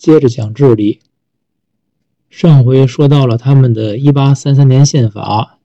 [0.00, 1.00] 接着讲智利。
[2.30, 5.58] 上回说到了他们的1833年宪法，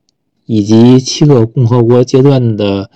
[0.46, 2.92] 以及七个共和国阶段的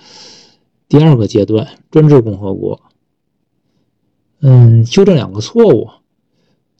[0.86, 2.82] 第二个阶段——专制共和国。
[4.42, 5.88] 嗯，纠正两个错误。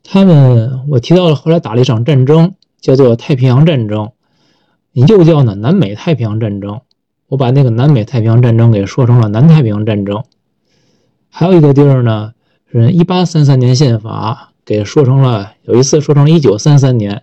[0.04, 2.52] 他们我提到了后来打了一场战争，
[2.82, 4.12] 叫做太平洋战争，
[4.92, 6.82] 又叫呢南美太平洋战争。
[7.28, 10.22] 我把那个南美太平洋战争给说成了南太平洋战争。
[11.30, 12.34] 还有一个地儿呢，
[12.70, 17.22] 是一八三三年宪法给说成了，有一次说成了一九三三年，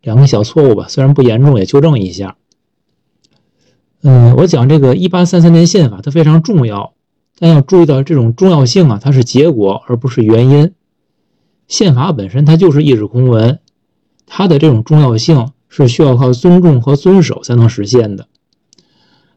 [0.00, 2.36] 两个小错误吧，虽然不严重，也纠正一下。
[4.02, 6.94] 嗯，我讲这个一八三三年宪法它非常重要，
[7.38, 10.72] 但要注意到这种重要性啊，它是结果而不是原因。
[11.68, 13.60] 宪法本身它就是一纸空文，
[14.26, 18.26] 它的这种重要性是需要靠尊重和遵守才能实现的。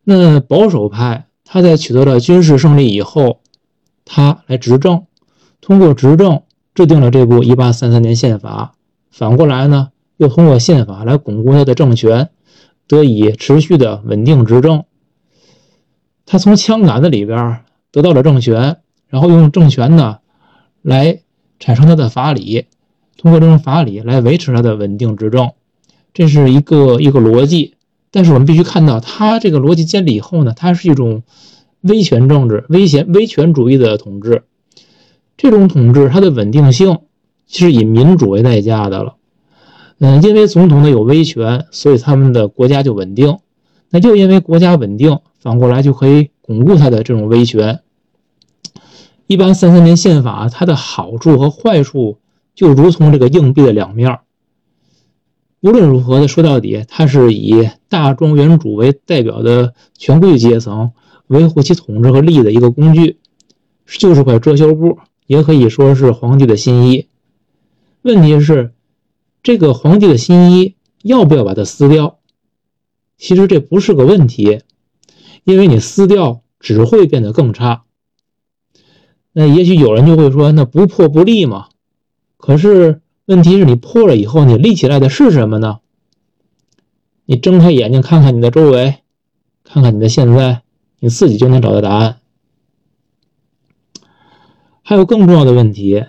[0.04, 3.40] 那保守派他在取得了军事胜利以后。
[4.08, 5.08] 他来执政，
[5.62, 6.44] 通过执政
[6.76, 8.74] 制定了这部一八三三年宪法。
[9.10, 12.30] 反过来呢，又通过宪法来巩固他的政权，
[12.88, 14.84] 得以持续的稳定执政。
[16.28, 20.20] 他从枪杆子里边得到了政权，然后用政权呢
[20.84, 21.22] 来
[21.60, 22.66] 产生他的法理，
[23.18, 25.54] 通过这种法理来维持他的稳定执政，
[26.14, 27.74] 这是一个一个逻辑。
[28.12, 31.24] 但是我们必须看到，他这个逻辑建立以后呢，它是一种。
[31.88, 34.42] 威权政治、威权威权主义的统治，
[35.38, 37.00] 这种统治它的稳定性
[37.48, 39.16] 是以民主为代价的了。
[40.00, 43.38] 嗯，因为总统呢有威权，所以他们的国家就稳定。
[43.90, 47.80] 那就因为国家稳定，反过来就可以巩固他的这种威权。
[49.28, 52.20] 一般三三年宪法它的好处和坏处
[52.54, 54.20] 就如同这个硬币的两面。
[55.62, 60.92] 无论如何的说到底，它是以大庄园主为代表的权贵阶层。
[61.28, 63.18] 维护其统治和利益的一个工具，
[63.88, 67.08] 就是块遮羞布，也可以说是皇帝的新衣。
[68.02, 68.74] 问题是，
[69.44, 72.20] 这个皇帝的新衣要不要把它撕掉？
[73.18, 74.62] 其实这不是个问题，
[75.44, 77.84] 因为你撕掉只会变得更差。
[79.32, 81.70] 那也许有人就会说，那不破不立嘛。
[82.38, 85.80] 可是问题是你破了以后，你立起来的是什么呢？
[87.26, 88.98] 你睁开眼睛看看你的周围，
[89.64, 90.62] 看看你的现在。
[91.00, 92.20] 你自己就能找到答案。
[94.88, 96.04] 还有更重要的问题，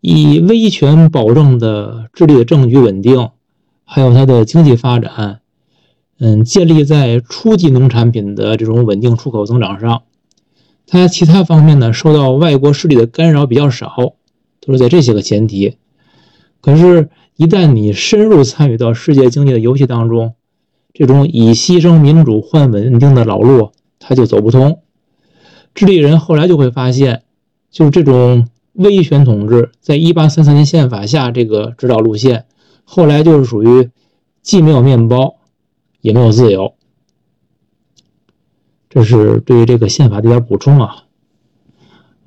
[0.00, 3.28] 以威权保证的智利的政局稳定，
[3.84, 5.40] 还有它的经济发展，
[6.18, 10.04] 嗯，建立在初级农产品的这种稳定出口增长上。
[10.86, 14.14] 它其他方面呢，受到外国势力的干扰比较少，
[14.62, 15.76] 都是在这些个前提。
[16.62, 20.32] 可是，一旦你深入参与到世界经济的游戏当中，
[20.94, 24.80] 这种以牺牲民主换稳定的老路，它就走不通。
[25.74, 27.23] 智利人后来就会发现，
[27.74, 32.44] 就是这种威权统治，在一八三三年宪法下这个指导路线，
[32.84, 33.90] 后来就是属于
[34.42, 35.38] 既没有面包，
[36.00, 36.74] 也没有自由。
[38.88, 41.06] 这是对于这个宪法的一点补充啊。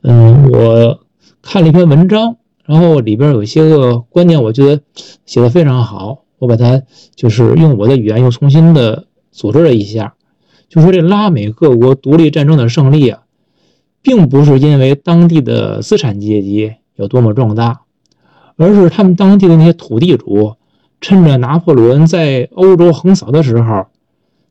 [0.01, 0.99] 嗯，我
[1.41, 4.81] 看了一篇文章，然后里边有一些个观点，我觉得
[5.25, 6.25] 写的非常好。
[6.39, 6.83] 我把它
[7.15, 10.15] 就是用我的语言又重新的组织了一下，
[10.67, 13.23] 就说这拉美各国独立战争的胜利啊，
[14.07, 17.81] 并不是因为当地的资产阶级有多么壮大，
[18.55, 20.55] 而是他们当地的那些土地主
[21.01, 23.87] 趁着拿破仑在欧洲横扫的时候，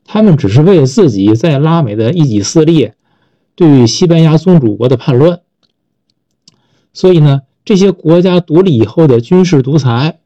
[0.05, 2.91] 他们只是为了自己在拉美的一己私利，
[3.55, 5.39] 对于西班牙宗主国的叛乱。
[6.93, 10.19] 所以呢，这些国家独立以后的军事独裁。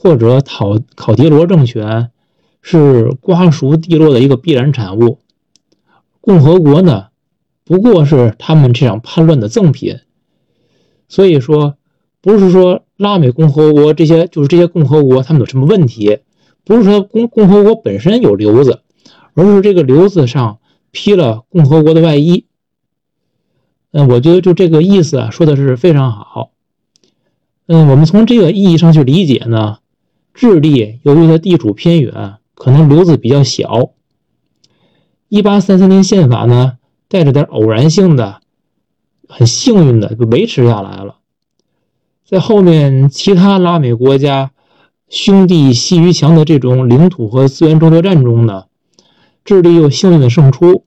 [0.00, 2.12] 或者考考迪罗政权
[2.62, 5.18] 是瓜熟蒂落的一个必然产物，
[6.20, 7.07] 共和国呢
[7.68, 9.98] 不过是他们这场叛乱的赠品。
[11.06, 11.76] 所以说，
[12.22, 16.20] 不是说拉美共和国这些就是这些共和国他们有什么问题，
[16.64, 18.80] 不是说共共和国本身有瘤子，
[19.34, 20.60] 而是这个瘤子上
[20.90, 22.46] 披了共和国的外衣。
[23.92, 26.52] 嗯，我觉得就这个意思啊，说的是非常好。
[27.66, 29.78] 嗯，我们从这个意义上去理解呢。
[30.32, 33.90] 智利由于它地处偏远，可能瘤子比较小。
[35.28, 36.77] 一八三三年宪法呢，
[37.08, 38.40] 带着点偶然性的，
[39.28, 41.16] 很幸运的就维持下来了。
[42.24, 44.52] 在后面其他拉美国家
[45.08, 48.66] 兄弟阋于墙的这种领土和资源争夺战中呢，
[49.44, 50.84] 智利又幸运的胜出。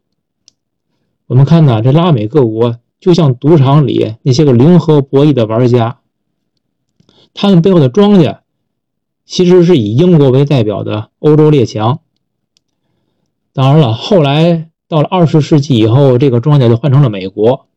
[1.26, 6.00] 我们看呢，这拉美各国就像赌场里那些个零和博弈的玩家，
[7.34, 8.42] 他们背后的庄家。
[9.24, 12.02] 其实是以英国为代表的欧洲列强。
[13.54, 17.68] 当然了，后来到了二十世纪以后，这个庄家就换成了美国。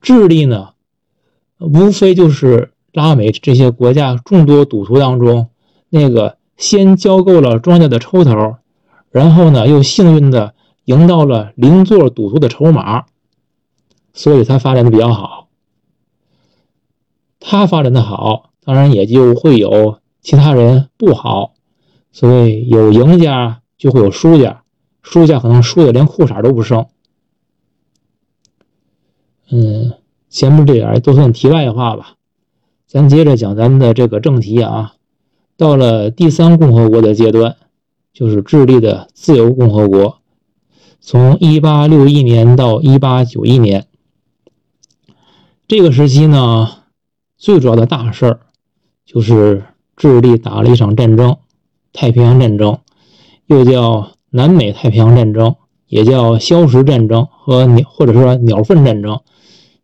[0.00, 0.70] 智利呢，
[1.58, 5.50] 无非就是拉美这些国家众多赌徒当中，
[5.90, 8.56] 那个先交够了庄家的抽头，
[9.10, 10.54] 然后呢又幸运的
[10.86, 13.04] 赢到了邻座赌徒的筹码，
[14.14, 15.48] 所以他发展的比较好。
[17.38, 21.52] 他发展的好，当然也就会有其他人不好。
[22.12, 24.63] 所谓有赢家就会有输家，
[25.04, 26.86] 输家可能输的连裤衩都不剩。
[29.50, 29.92] 嗯，
[30.28, 32.14] 前面这点都算题外话吧，
[32.88, 34.94] 咱接着讲咱们的这个正题啊。
[35.56, 37.56] 到了第三共和国的阶段，
[38.12, 40.18] 就是智利的自由共和国，
[41.00, 43.86] 从1861年到1891年
[45.68, 46.70] 这个时期呢，
[47.36, 48.40] 最主要的大事儿
[49.04, 49.64] 就是
[49.96, 51.36] 智利打了一场战争——
[51.92, 52.80] 太平洋战争，
[53.46, 55.54] 又叫南美太平洋战争，
[55.86, 59.20] 也叫消食战争和鸟或者说鸟粪战争。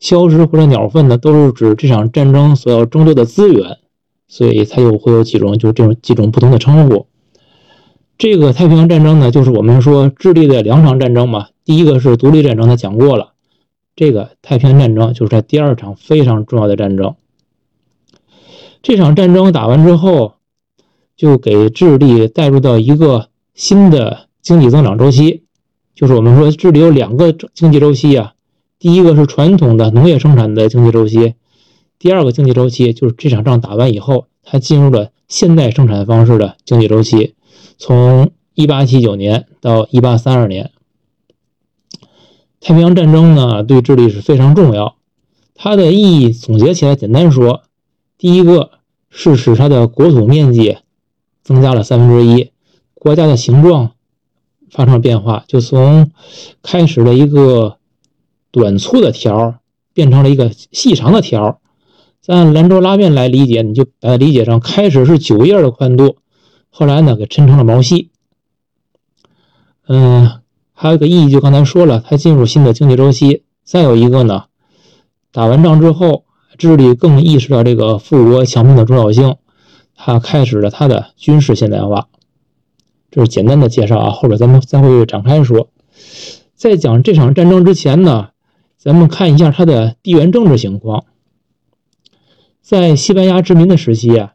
[0.00, 3.78] 消失或者鸟粪呢，都是指这场战争所要争夺的资源，
[4.26, 7.06] 所以它又会有几种，就这种几种不同的称呼。
[8.18, 11.46] 这个太平洋战争呢，就是我们说智利的两场战争嘛。
[11.64, 13.34] 第一个是独立战争，他讲过了。
[13.94, 17.14] 这个太平洋战争就是在第二场非常重要的战争。
[18.82, 20.32] 这场战争打完之后，
[21.16, 25.44] 就给智利带入到一个新的经济增长周期，
[25.94, 28.34] 就是我们说智利有两个经济周期啊。
[28.78, 31.34] 第一个是传统的农业生产的经济周期，
[31.98, 37.34] 第二个经济周期就是这场仗打完以后，它进入了现代生产方式的经济周期，
[37.76, 40.70] 从一八七九年到一八三二年。
[42.62, 44.96] 太平洋战争呢，对智利是非常重要，
[45.54, 47.62] 它的意义总结起来，简单说，
[48.16, 48.70] 第一个
[49.10, 50.78] 是使它的国土面积
[51.42, 52.50] 增加了三分之一，
[52.94, 53.92] 国家的形状
[54.70, 56.10] 发生变化，就从
[56.62, 57.76] 开始的一个。
[58.52, 59.60] 短粗的条
[59.94, 61.60] 变成了一个细长的条，
[62.26, 66.16] 按兰州拉面来理解，你就把它理解成开始是九叶的宽度，
[66.68, 68.10] 后来呢给抻成了毛细。
[69.86, 70.40] 嗯，
[70.72, 73.44] 还有一个意义，就刚才说了，它进入新的经济周期。
[73.62, 74.46] 再有一个呢，
[75.30, 76.24] 打完仗之后，
[76.58, 79.36] 智利更意识到这个富国强兵的重要性，
[79.94, 82.08] 它开始了它的军事现代化。
[83.10, 85.70] 这是简单的介绍啊，后边咱们再会展开说。
[86.54, 88.30] 在讲这场战争之前呢。
[88.82, 91.04] 咱们看一下它的地缘政治情况。
[92.62, 94.32] 在西班牙殖民的时期啊，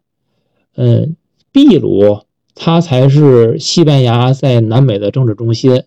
[0.75, 1.16] 嗯，
[1.51, 2.19] 秘鲁
[2.54, 5.86] 它才是西班牙在南美的政治中心。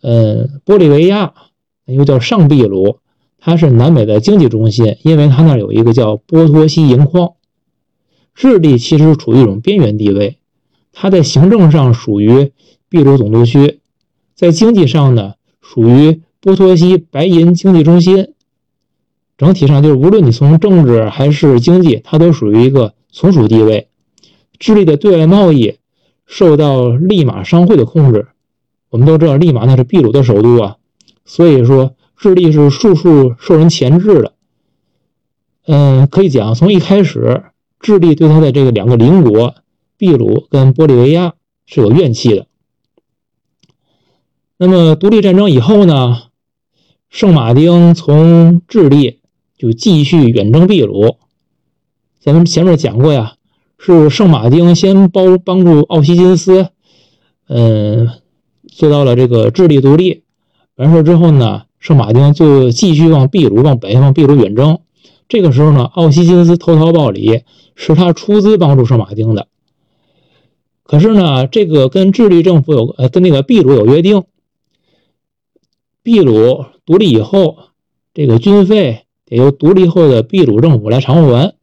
[0.00, 1.34] 嗯，玻利维亚
[1.84, 3.00] 又叫上秘鲁，
[3.38, 7.34] 它是南美的经济中心，因为它那有一个叫波托西银矿。
[8.34, 10.38] 智利其实处于一种边缘地位，
[10.94, 12.52] 它在行政上属于
[12.88, 13.80] 秘鲁总督区，
[14.34, 16.22] 在经济上呢属于。
[16.44, 18.34] 波托西白银经济中心，
[19.38, 23.88] 整体上就是无论你从政治还是经济，它都属于一个从属地位。
[24.58, 25.78] 智利的对外贸易
[26.26, 28.26] 受到利马商会的控制。
[28.90, 30.76] 我们都知道，利马那是秘鲁的首都啊，
[31.24, 34.34] 所以说智利是处处受人钳制的。
[35.66, 37.44] 嗯，可以讲，从一开始，
[37.80, 39.54] 智利对他的这个两个邻国
[40.04, 41.34] 秘鲁跟玻利维亚
[41.64, 42.46] 是有怨气的。
[44.58, 46.24] 那么独立战争以后呢？
[47.08, 49.20] 圣马丁从智利
[49.56, 51.16] 就继续远征秘鲁，
[52.18, 53.36] 咱们前面讲过呀，
[53.78, 56.70] 是圣马丁先帮帮助奥西金斯，
[57.48, 58.10] 嗯，
[58.66, 60.24] 做到了这个智利独立。
[60.74, 64.80] 完事之后呢，圣马丁就继续往秘鲁往北往秘鲁远征。
[65.28, 67.42] 这个时候呢，奥西金斯投桃报李，
[67.76, 69.46] 是他出资帮助圣马丁的。
[70.84, 74.22] 可是呢，这个跟智利政府有呃跟那个秘鲁有约定，
[76.04, 76.66] 秘鲁。
[76.86, 77.56] 独立以后，
[78.12, 81.54] 这个军费得由独立后的秘鲁政府来偿还。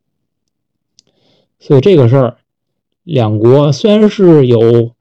[1.60, 2.38] 所以这个事儿，
[3.04, 4.94] 两国虽然是有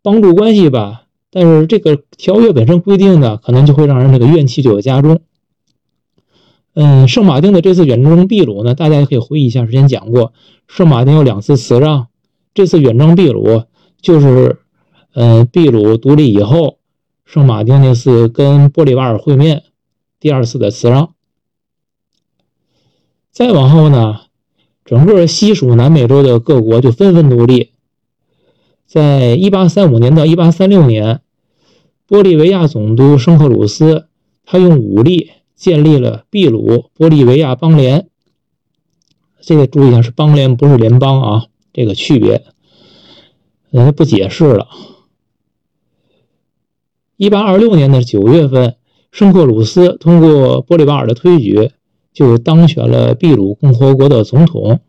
[0.00, 5.20] 帮助关系吧，但是这个条约本身规定的，可能就会让人这个怨气就有加重。
[6.72, 10.32] 嗯，圣马丁的这次远征秘鲁呢，大家也可以回忆一下，之前讲过，
[10.68, 12.06] 圣马丁有两次辞让，
[12.54, 13.64] 这次远征秘鲁
[14.00, 14.60] 就是，
[15.14, 16.76] 嗯，秘鲁独立以后。
[17.24, 19.62] 圣马丁那次跟玻利瓦尔会面，
[20.18, 21.14] 第二次的辞让。
[23.30, 24.22] 再往后呢，
[24.84, 27.70] 整个西属南美洲的各国就纷纷独立。
[28.84, 31.20] 在1835年到1836年，
[32.08, 34.08] 玻利维亚总督圣克鲁斯
[34.44, 38.08] 他用武力建立了秘鲁玻利维亚邦联。
[39.40, 41.46] 这个注意一下，是邦联，不是联邦啊，
[41.80, 42.44] 这个区别，
[43.96, 44.68] 不解释了。
[47.16, 48.76] 一八二六年的九月份，
[49.10, 51.70] 圣克鲁斯通过玻利瓦尔的推举，
[52.12, 54.80] 就当选了秘鲁共和国的总统。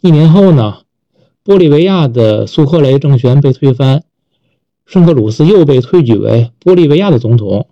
[0.00, 0.78] 一年后呢，
[1.44, 4.04] 玻利维亚的苏克雷政权被推翻，
[4.86, 7.68] 圣克鲁斯又被推举为玻利维亚的总统。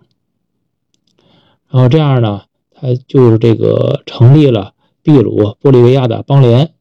[1.67, 6.74] 然后这样呢，他就是这个成立了秘鲁玻利维亚的邦联。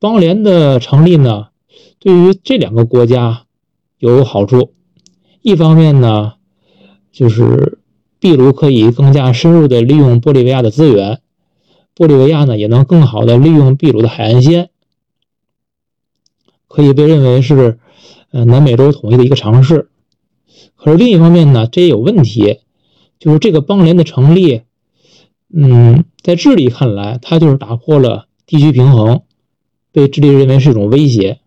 [0.00, 1.48] 邦联的成立呢，
[1.98, 3.44] 对于这两个国家
[3.98, 4.72] 有好处。
[5.42, 6.34] 一方面呢，
[7.12, 7.78] 就是
[8.18, 11.20] 秘鲁可以更加深入的利用玻利维亚的资源，
[11.94, 14.70] 玻利维亚呢也能更好的利用秘鲁的海岸线，
[16.66, 17.78] 可以被认为是
[18.30, 19.90] 呃南美洲统一的一个尝试。
[20.76, 22.60] 可是另一方面呢，这也有问题，
[23.18, 24.62] 就是这个邦联的成立，
[25.54, 29.20] 嗯，在智利看来，它就是打破了地区平衡，
[29.92, 31.40] 被智利认为是一种威胁。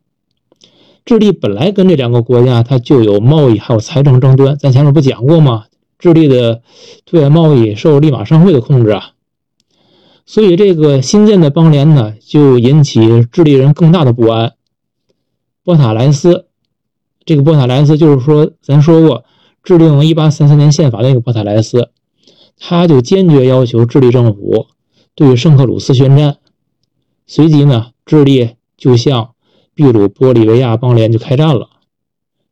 [1.06, 4.58] 智利本来跟这两个国家，它就有贸易还有财政争端。
[4.58, 5.66] 咱前面不讲过吗？
[6.00, 6.62] 智利的
[7.06, 9.12] 对外贸易受利马商会的控制啊，
[10.26, 14.54] 所以这个新建的邦联呢，就引起智利人更大的不安。
[15.64, 16.48] 波塔莱斯，
[17.24, 19.24] 这个波塔莱斯就是说，咱说过
[19.64, 21.90] 制定一八三三年宪法那个波塔莱斯，
[22.58, 24.68] 他就坚决要求智利政府
[25.16, 26.36] 对圣克鲁斯宣战。
[27.26, 29.34] 随即呢，智利就向
[29.76, 31.70] 秘鲁玻利维亚邦联就开战了。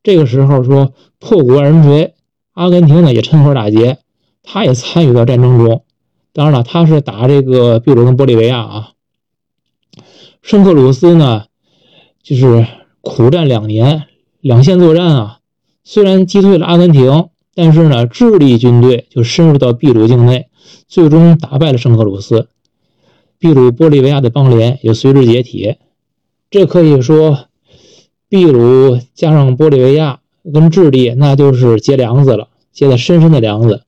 [0.03, 2.15] 这个时候说破鼓万人锤，
[2.53, 3.99] 阿根廷呢也趁火打劫，
[4.43, 5.83] 他也参与到战争中。
[6.33, 8.91] 当然了，他是打这个秘鲁跟玻利维亚啊。
[10.41, 11.43] 圣克鲁斯呢，
[12.23, 12.65] 就是
[13.01, 14.05] 苦战两年，
[14.39, 15.39] 两线作战啊。
[15.83, 20.47] 虽然击退了阿根廷，但是呢，智利军队就深入到秘鲁境内，
[20.87, 22.47] 最终打败了圣克鲁斯，
[23.43, 25.77] 秘鲁玻利维亚的邦联也随之解体。
[26.51, 27.45] 这可以说，
[28.29, 30.19] 秘鲁加上玻利维亚
[30.53, 33.81] 跟智利，那就是结梁子了，结的深深的梁子，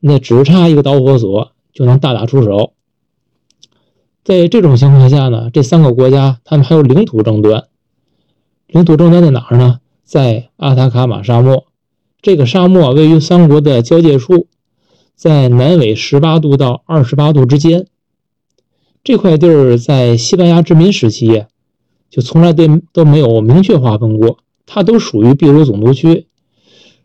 [0.00, 2.72] 那只差一个导火索就能大打出手。
[4.24, 7.64] 在这种情况下呢，这三个国家他们还有领土争端，
[8.68, 9.80] 领土争端在哪儿呢？
[10.02, 11.66] 在阿塔卡马沙漠，
[12.22, 14.46] 这个沙漠位于三国的交界处，
[15.14, 17.86] 在南纬十八度到二十八度之间。
[19.04, 21.44] 这块地儿在西班牙殖民时期。
[22.10, 26.28] 就从来都都没有明确划分过，它都属于秘鲁总督区，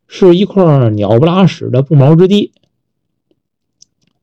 [0.08, 2.52] 是一块鸟不拉屎的不毛之地。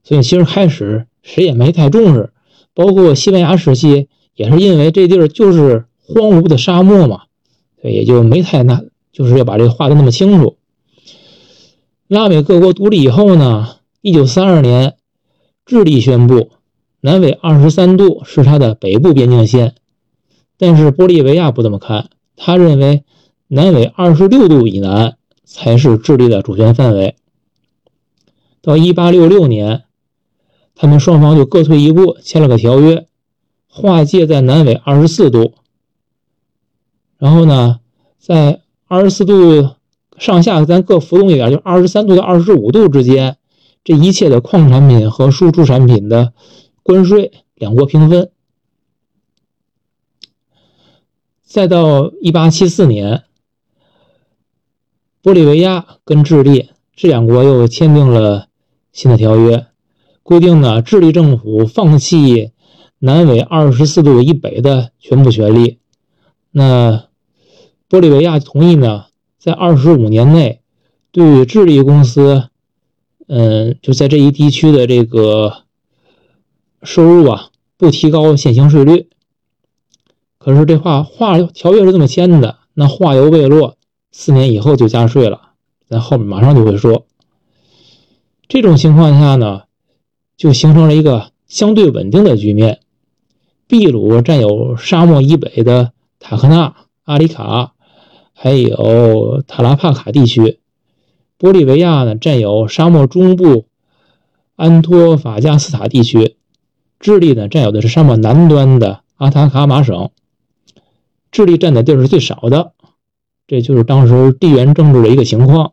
[0.04, 2.30] 所以其实开始谁也没太重视，
[2.72, 7.22] 包括西班牙时期也是因为这地儿就是荒芜的沙漠嘛，
[7.82, 10.56] 所以也就没太那，就是要把这个划得那么清楚。
[12.06, 14.94] 拉美各国独立以后呢，一九三二年，
[15.64, 16.50] 智利宣布
[17.06, 19.76] 南纬二十三度是它的北部边境线。
[20.58, 23.04] 但是玻利维亚不这么看，他认为
[23.46, 27.14] 南纬二十六度以南才是智利的主权范围。
[28.60, 29.84] 到一八六六年，
[30.74, 33.06] 他们双方就各退一步，签了个条约，
[33.68, 35.52] 划界在南纬二十四度。
[37.18, 37.78] 然后呢，
[38.18, 39.76] 在二十四度
[40.18, 43.36] 上下，咱各浮动一点，就二十三度到二十五度之间，
[43.84, 46.32] 这一切的矿产品和输出产品的
[46.86, 48.30] 关税，两国平分。
[51.42, 53.24] 再到一八七四年，
[55.20, 58.46] 玻利维亚跟智利这两国又签订了
[58.92, 59.66] 新的条约，
[60.22, 62.52] 规定呢，智利政府放弃
[63.00, 65.80] 南纬二十四度以北的全部权利。
[66.52, 67.08] 那
[67.88, 69.06] 玻利维亚同意呢，
[69.40, 70.60] 在二十五年内
[71.10, 72.48] 对智利公司，
[73.26, 75.64] 嗯，就在这一地区的这个
[76.86, 79.10] 收入啊，不提高现行税率。
[80.38, 83.76] 可是这话话条约是这么签的，那话犹未落，
[84.12, 85.50] 四年以后就加税了。
[85.88, 87.04] 咱后面马上就会说。
[88.48, 89.62] 这种情况下呢，
[90.36, 92.80] 就形成了一个相对稳定的局面。
[93.68, 97.72] 秘鲁占有沙漠以北的塔克纳、阿里卡，
[98.32, 100.60] 还有塔拉帕卡地区；
[101.36, 103.66] 玻利维亚呢占有沙漠中部
[104.54, 106.36] 安托法加斯塔地区；
[106.98, 110.10] 智利呢占有的是沙漠南端的阿塔卡马省。
[111.30, 112.72] 智利占的地儿是最少的，
[113.46, 115.72] 这就是当时地缘政治的一个情况。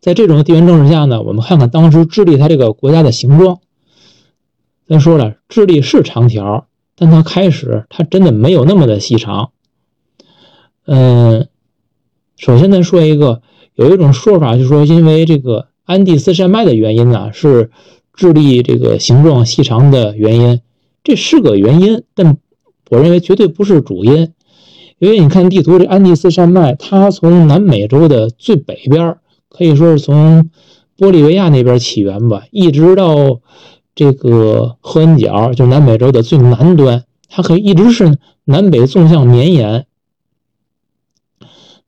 [0.00, 3.60] 在这种地缘政治下呢，我们看看当时智利它这个国家的形状。
[4.86, 9.50] 咱说了，智利是长条，但它开始它真的没有那么的细长。
[10.84, 11.48] 嗯，
[12.36, 13.40] 首先咱说一个，
[13.74, 17.70] 有一种说法就是说，因为这个安第斯山脉的原因呢，是
[18.14, 20.60] 智利这个形状细长的原因，
[21.02, 22.36] 这是个原因，但。
[22.90, 24.34] 我认为绝对不是主因，
[24.98, 29.16] 因为你看地图，这安第斯山脉，它从南美洲的最北边，
[29.48, 30.50] 可以说是从
[30.98, 33.40] 玻利维亚那边起源吧，一直到
[33.94, 39.86] 这个合恩角，就南美洲的最南端，它可以一直是南北纵向绵延。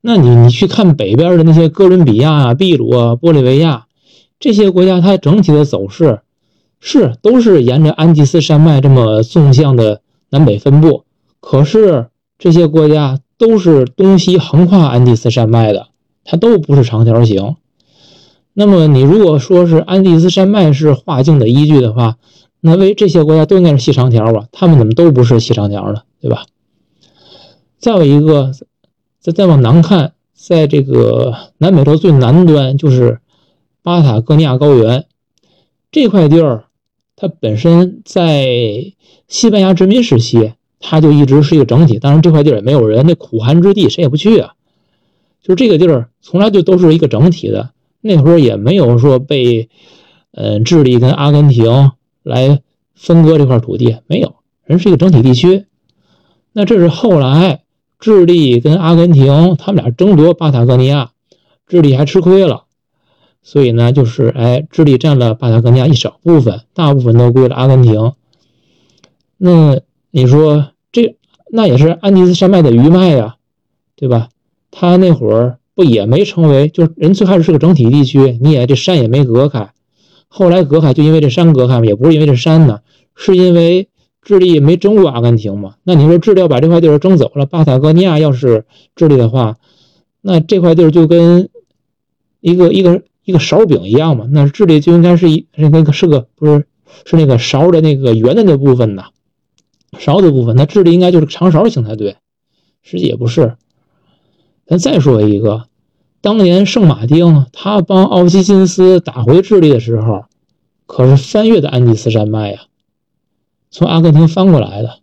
[0.00, 3.85] 那你你去看北边的那些哥伦比亚啊、秘鲁啊、玻利维亚
[4.38, 6.20] 这些国家，它整体的走势
[6.80, 10.00] 是都是沿着安第斯山脉这么纵向的
[10.30, 11.04] 南北分布。
[11.40, 15.88] 可是这些国家都是东西横跨安第斯山脉的，
[16.24, 17.56] 它都不是长条形。
[18.52, 22.16] 那么你如果说是安第斯山脉是划境的依据的话，
[22.60, 24.46] 那为这些国家都应该是细长条吧？
[24.52, 26.02] 他们怎么都不是细长条呢？
[26.20, 26.44] 对吧？
[27.78, 28.52] 再有一个。
[29.18, 33.18] 再再往南看，在这个南美洲最南端，就是
[33.86, 35.06] 巴塔哥尼亚高原
[35.92, 36.64] 这块地儿，
[37.14, 38.44] 它本身在
[39.28, 42.00] 西班牙殖民时期，它就一直是一个整体。
[42.00, 44.54] 当然，这块地儿也没有人，那苦寒之地，谁也不去啊。
[45.40, 49.68] 就这个地儿从来就都是一个整体的，那会儿也没有说被，
[50.32, 51.92] 呃，智利跟阿根廷
[52.24, 52.60] 来
[52.96, 55.66] 分割这块土地，没有人是一个整体地区。
[56.52, 57.62] 那这是后来。
[57.98, 61.12] 智利跟阿根廷，他们俩争夺巴塔哥尼亚，
[61.66, 62.64] 智利还吃亏了，
[63.46, 68.12] 所以呢，就是哎，智利占了巴塔哥尼亚一小部分，大部分都归了阿根廷。
[69.36, 71.16] 那你说这
[71.52, 73.36] 那也是安第斯山脉的余脉呀，
[73.94, 74.30] 对吧？
[74.72, 79.70] 他那会儿不也没成为，就是人最开始是个整体地区，你也这山也没隔开，
[80.26, 82.80] 后来隔开就因为这山隔开嘛，也不是因为这山呢，
[83.14, 83.88] 是因为。
[84.22, 85.76] 智利没争过阿根廷嘛？
[85.84, 88.64] 那你说智利要把这块地儿争走了，巴塔哥尼亚要是
[88.96, 89.56] 智利的话，
[90.20, 91.48] 那这块地儿就跟
[92.40, 94.28] 一个一个一个勺柄一样嘛？
[94.30, 96.64] 那智利就应该是一是那个是个不是
[97.04, 99.06] 是那个勺的那个圆的那部分呐，
[99.98, 102.18] 勺的部分，那智利应该就是长勺型才对，
[102.82, 103.56] 实际也不是。
[104.64, 105.64] 咱再说一个，
[106.20, 110.26] 当年圣马丁他帮奥西金斯打回智利的时候，
[110.86, 112.60] 可是翻越的安第斯山脉呀。
[113.72, 115.00] 从阿根廷翻过来的，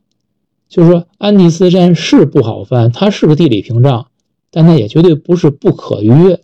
[0.69, 4.07] 就是说安第斯山是不好翻，它是个地理屏障，
[4.49, 6.39] 但它也绝对不是不可逾越。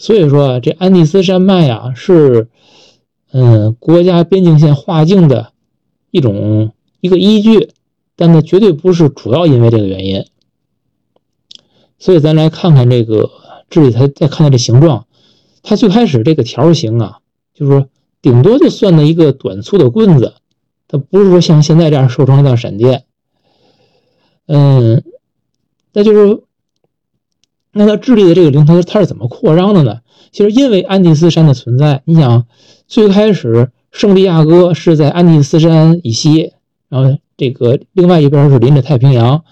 [0.00, 2.48] 所以说啊这安第斯山脉啊，是
[3.32, 5.52] 嗯国家边境线划境的
[6.10, 7.68] 一种一个依据，
[8.16, 10.24] 但它绝对不是主要因为这个原因。
[11.98, 13.30] 所以咱来看看这个
[13.68, 15.06] 这里，它再看看这形状，
[15.62, 17.18] 它最开始这个条形啊，
[17.52, 17.86] 就是说
[18.22, 20.32] 顶多就算的一个短粗的棍子。
[20.88, 23.04] 它不是说像现在这样瘦成一道闪电，
[24.46, 25.04] 嗯，
[25.92, 26.42] 那就是，
[27.72, 29.98] 那它智利的这个领土它是怎么扩张的呢？
[30.32, 32.46] 其实因为安第斯山的存在，你想
[32.86, 36.52] 最开始圣地亚哥是在安第斯山以西，
[36.88, 39.44] 然后这个另外一边是临着太平洋，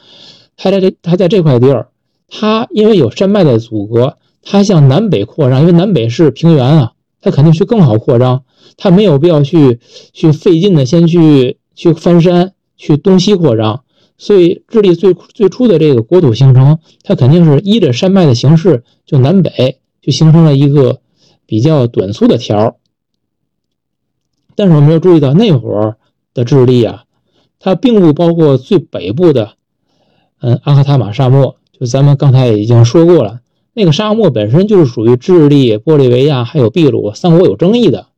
[0.57, 1.88] 它在这它在这块地儿，
[2.28, 8.44] 它因为有山脉的阻隔，它向南北扩张，因为南北是平原啊，它肯定是更好扩张。
[8.76, 9.81] 他没有必要去
[10.12, 13.83] 去费劲的先去去翻山去东西扩张，
[14.18, 21.00] 所以智利最最初的这个国土形成，它肯定是依着山脉的形式，就南北就形成了一个
[21.46, 22.76] 比较短促的条。
[24.57, 25.96] 但是我们要注意到那会儿
[26.35, 27.04] 的智利啊，
[27.61, 29.52] 它并不包括最北部的，
[30.40, 33.40] 嗯，阿克塔马沙漠，就咱们刚才已经说过了，
[33.72, 38.09] 那个沙漠本身就是属于智利、玻利维亚还有秘鲁三国有争议的。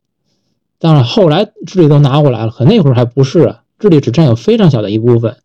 [0.79, 3.61] 当然，后来智利都拿过来了，可那会儿还不是啊。
[3.77, 5.37] 智利只占有非常小的一部分，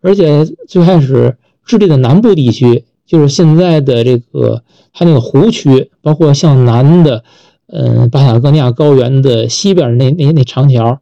[0.00, 7.24] 而且最开始智利的南部地区，就是现在的这个它那个湖区，包括向南的，
[7.66, 11.00] 嗯，巴塔哥尼亚高原的西边那那那长条，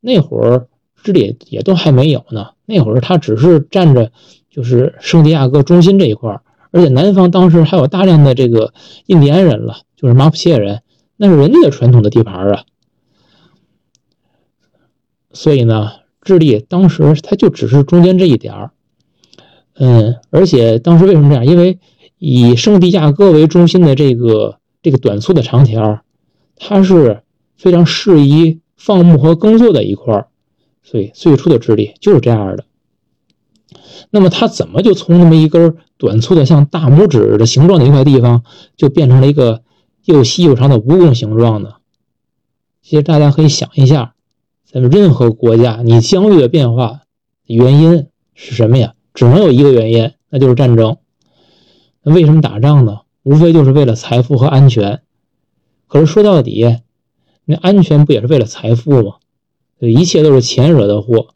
[0.00, 0.68] 那会儿
[1.02, 2.48] 智利也都还没有呢。
[2.66, 4.10] 那会儿它只是占着
[4.50, 6.40] 就是圣地亚哥中心这一块
[6.72, 8.74] 而且南方当时还有大量的这个
[9.06, 10.82] 印第安人了，就是马普切人。
[11.16, 12.64] 那是人家的传统的地盘啊，
[15.32, 15.92] 所以呢，
[16.26, 18.70] 智利当时它就只是中间这一点儿，
[19.74, 21.46] 嗯，而且当时为什么这样？
[21.46, 21.78] 因为
[22.18, 26.02] 以圣地亚哥为中心的这个这个短粗的长条，
[26.56, 27.22] 它是
[27.56, 30.28] 非常适宜放牧和耕作的一块儿，
[30.82, 32.64] 所以最初的智利就是这样的。
[34.10, 38.42] 那么它怎么就从那么一根短粗的像大拇指的形状的一块地方，
[38.76, 39.62] 就变成了一个？
[40.06, 41.78] 又细又长的蜈蚣形状呢，
[42.80, 44.14] 其实大家可以想一下，
[44.78, 47.00] 那么任何国家你疆域的变化
[47.46, 48.92] 原因是什么呀？
[49.14, 50.98] 只能有一个原因，那就是战争。
[52.02, 53.00] 那为什么打仗呢？
[53.22, 55.00] 无非就是为了财富和安全。
[55.86, 56.76] 可是说到底，
[57.46, 59.14] 那安全不也是为了财富吗？
[59.78, 61.28] 一切都是钱惹的祸。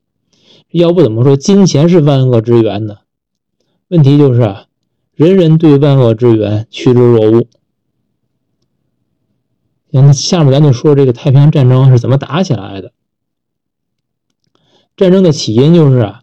[0.70, 2.98] 要不怎么说金钱是万恶之源呢？
[3.88, 4.66] 问题就是啊，
[5.14, 7.46] 人人对万恶之源趋之若鹜。
[9.88, 12.92] 那下面咱就说这个太平洋战争是怎么打起来的。
[15.00, 16.20] 战争的起因就是啊，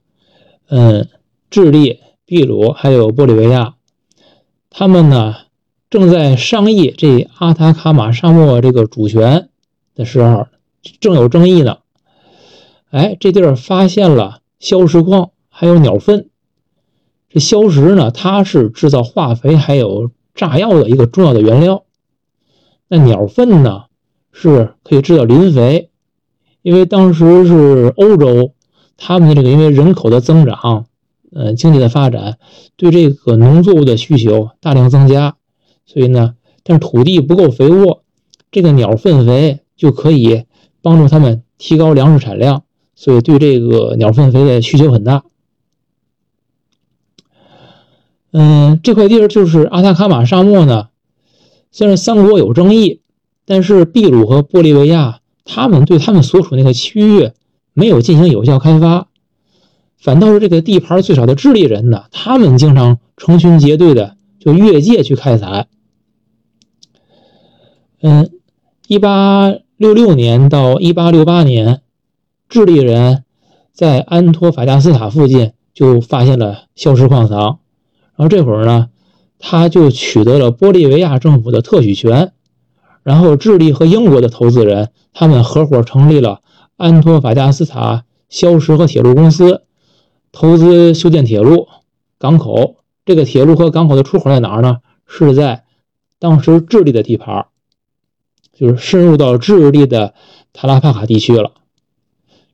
[0.70, 1.08] 嗯，
[1.50, 3.74] 智利、秘鲁还有玻利维亚，
[4.70, 5.34] 他们呢
[5.90, 9.50] 正在商议这阿塔卡马沙漠这个主权
[9.96, 10.46] 的时候，
[11.00, 11.80] 正有争议呢。
[12.92, 16.30] 哎，这地儿发现了硝石矿，还有鸟粪。
[17.30, 21.84] 这硝石呢，它是制造化肥还有炸药的一个重要的原料。
[22.88, 23.86] 那鸟粪呢，
[24.32, 25.90] 是可以制造磷肥，
[26.62, 28.54] 因为当时是欧洲，
[28.98, 30.88] 他们的这个因为人口的增长，
[31.32, 32.38] 呃，经济的发展，
[32.76, 35.36] 对这个农作物的需求大量增加，
[35.86, 38.04] 所以呢，但是土地不够肥沃，
[38.52, 40.44] 这个鸟粪肥就可以
[40.82, 42.64] 帮助他们提高粮食产量，
[42.96, 45.24] 所以对这个鸟粪肥的需求很大。
[48.32, 50.90] 嗯，这块地儿就是阿塔卡马沙漠呢。
[51.72, 53.02] 虽然三国有争议，
[53.46, 57.32] 但是秘鲁和玻利维亚他们对他们所处那个区域
[57.78, 59.08] 没有进行有效开发，
[60.00, 65.68] 反倒是这个地盘最少的智利人呢，他们经常成群结队的就越界去开采。
[68.02, 68.32] 嗯，
[68.88, 71.82] 一八六六年到一八六八年，
[72.50, 73.24] 智利人
[73.74, 77.60] 在安托法加斯塔附近就发现了硝石矿藏，
[78.16, 78.90] 然后这会儿呢。
[79.40, 82.32] 他就取得了玻利维亚政府的特许权，
[83.04, 86.42] 然后智利和英国的投资人他们合伙成立了
[86.78, 89.64] 安托法加斯塔硝石和铁路公司，
[90.32, 91.68] 投资修建铁路、
[92.20, 92.78] 港口。
[93.04, 94.78] 这个铁路和港口的出口在哪儿呢？
[95.08, 95.64] 是在
[96.20, 97.48] 当时智利的地盘，
[98.54, 100.14] 就是深入到智利的
[100.54, 101.52] 塔拉帕卡地区了。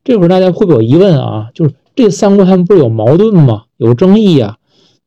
[0.03, 1.49] 这会儿大家会不会有疑问啊？
[1.53, 3.63] 就是这三国他们不是有矛盾吗？
[3.77, 4.57] 有争议呀？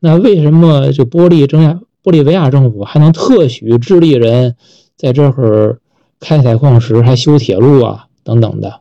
[0.01, 4.57] 那为什么就玻利争亚玻利维亚政府还能特许智利人
[4.97, 5.81] 在这会儿
[6.19, 8.81] 开采矿石、还修铁路啊等等的？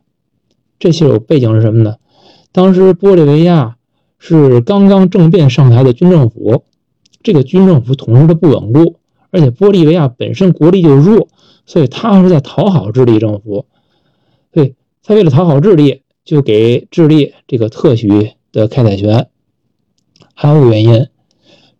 [0.78, 1.96] 这些有背景是什么呢？
[2.52, 3.76] 当时玻利维亚
[4.18, 6.64] 是刚刚政变上台的军政府，
[7.22, 8.96] 这个军政府统治的不稳固，
[9.30, 11.28] 而且玻利维亚本身国力就弱，
[11.66, 13.66] 所以他是在讨好智利政府。
[14.52, 19.28] 对他为了讨好智利，就给智利这个特许的开采权。
[20.34, 21.06] 还有个原因。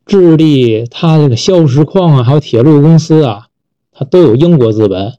[0.04, 3.48] 智利，它这个硝石矿啊，还有铁路公司啊，
[3.90, 5.14] 它都有英国资本，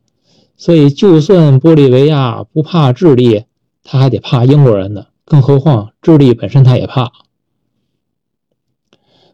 [0.56, 3.44] 所以就算玻利维亚不怕智利，
[3.90, 5.06] 他还得怕英国人呢。
[5.24, 7.12] 更何况智利本身他也怕。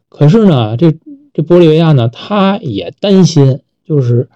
[0.10, 0.92] 可是呢，这
[1.34, 4.30] 这玻利维亚呢，他也担心，就是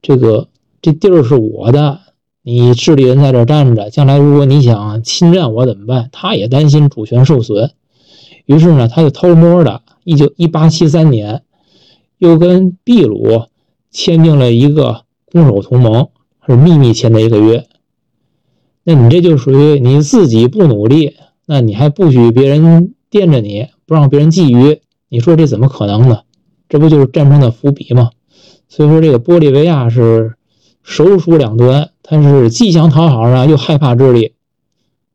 [0.00, 0.48] 这个
[0.80, 1.98] 这地儿是我的，
[2.42, 6.08] 你智利人在这站着，将来如果你想侵占我怎么办？
[6.12, 7.72] 他也担心主权受损，
[8.46, 9.82] 于是呢，他就偷摸的。
[10.04, 11.42] 一九一八七三年，
[12.18, 13.46] 又跟秘鲁
[13.90, 16.08] 签订了一个攻守同盟，
[16.46, 17.66] 是秘密签的一个约。
[18.84, 21.16] 那你这就属于你自己不努力，
[21.46, 26.20] 那你还不许别人惦着你，不让别人觊觎，你说这怎么可能呢？
[26.68, 28.10] 这不就是战争的伏笔吗？
[28.68, 30.34] 所以说，这个玻利维亚是
[30.82, 34.32] 手鼠两端，他是既想讨好啊，又害怕智利。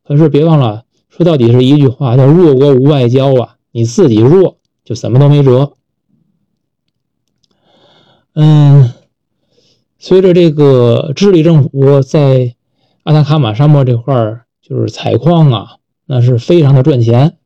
[0.03, 4.57] 可是别忘了，说到底是一句话，叫“弱国无外交”啊，你自己弱。
[4.85, 5.73] 就什么都没辙。
[8.33, 8.91] 嗯，
[9.99, 12.55] 随着这个智利政府在
[13.09, 17.37] 阿塔卡马沙漠这块儿就是采矿啊，那是非常的赚钱。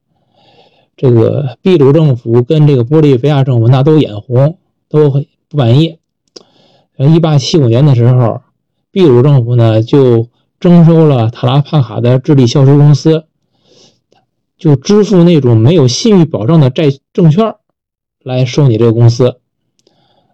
[0.97, 4.58] 这个秘鲁政府跟这个玻利维亚政府那都眼红，
[4.89, 5.99] 都不满意。
[6.97, 8.41] 一八七五年的时候，
[8.91, 10.28] 秘鲁政府呢就
[10.60, 13.23] 征收了塔拉帕卡的智利销售公司。
[14.58, 17.56] 就支付那种没有信誉保障的债证券，
[18.21, 19.39] 来收你这个公司。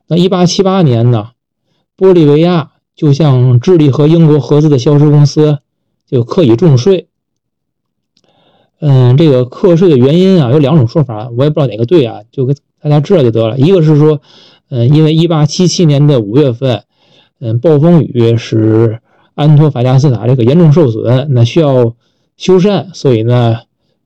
[0.07, 1.29] 那一八七八年呢，
[1.95, 5.59] 玻利维亚就像智利和英国合资的销售公司
[6.05, 7.07] 就课以重税。
[8.81, 13.57] 嗯，这个课税的原因啊有两种说法，我也不知道哪个对啊，就给大家知道就得了。
[13.57, 14.19] 一个是说，
[14.67, 16.83] 嗯，因为一八七七年的五月份，
[17.39, 18.99] 嗯，暴风雨使
[19.33, 21.95] 安托法加斯塔这个严重受损，那需要
[22.35, 23.59] 修缮，所以呢。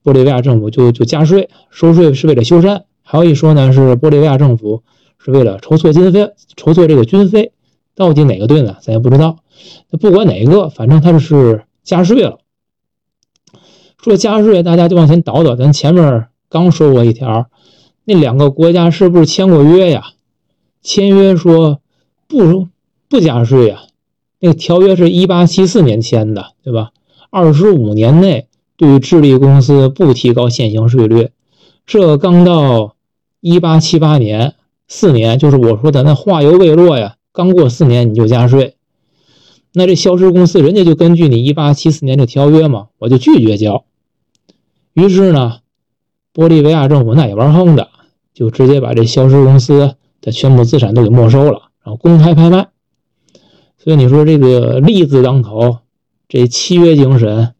[0.04, 4.82] 玻利维亚政府就就加税收税是为了修缮，还有一说呢是玻利维亚政府
[5.16, 7.52] 是为了筹措经费，筹措这个军费，
[7.94, 8.76] 到底哪个对呢？
[8.80, 9.38] 咱也不知道。
[9.90, 12.38] 那不管哪个，反正他是加税了。
[14.02, 17.46] 说加税，大家就往前倒倒，咱前面刚说过一条，
[18.04, 20.08] 那两个国家是不是签过约呀？
[20.82, 21.80] 签约说
[22.26, 22.68] 不
[23.08, 23.82] 不加税呀？
[24.40, 26.90] 那个条约是一八七四年签的，对吧？
[27.30, 28.48] 二十五年内。
[28.76, 31.30] 对于智利公司不提高现行税率，
[31.86, 32.96] 这刚到
[33.38, 34.56] 一八七八年，
[34.88, 38.76] 四年就是我说的那话犹未落呀，刚过四年你就加税，
[39.72, 43.84] 那这消失公司人家就根据你一八七四年这条约嘛，我就拒绝交。
[44.92, 45.58] 于是呢，
[46.32, 47.88] 玻利维亚政府那也玩横的，
[48.32, 52.68] 就直接把这消失公司的全部资产都给没收了，然后公开拍卖。
[53.78, 55.78] 所以你说这个利字当头，
[56.28, 57.52] 这契约精神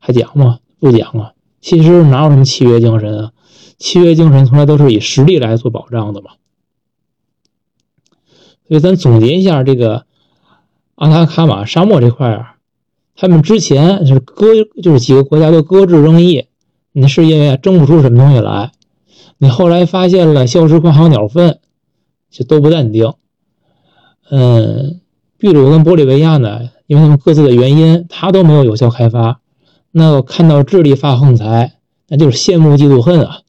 [0.00, 0.58] 还讲吗？
[0.80, 1.34] 不讲啊！
[1.60, 3.32] 其实哪有什么契约精神啊？
[3.78, 6.32] 契约精神从来都是以实力来做保障的嘛。
[8.70, 10.04] 所以咱总结一下这个
[10.94, 12.54] 阿塔卡马沙漠这块啊，
[13.16, 14.46] 他们之前就是搁
[14.80, 16.46] 就是几个国家都搁置争议。
[16.92, 18.70] 你是因为争不出什么东西来，
[19.38, 21.58] 你后来发现了消失矿还有鸟粪，
[22.30, 23.12] 就都不淡定。
[24.30, 25.00] 嗯，
[25.38, 29.40] 秘鲁跟玻利维亚呢，因为他们各自的原因，他都没有有效开发。
[29.90, 31.74] 那看到智利发横财，
[32.06, 33.40] 那就是羡慕嫉妒恨啊。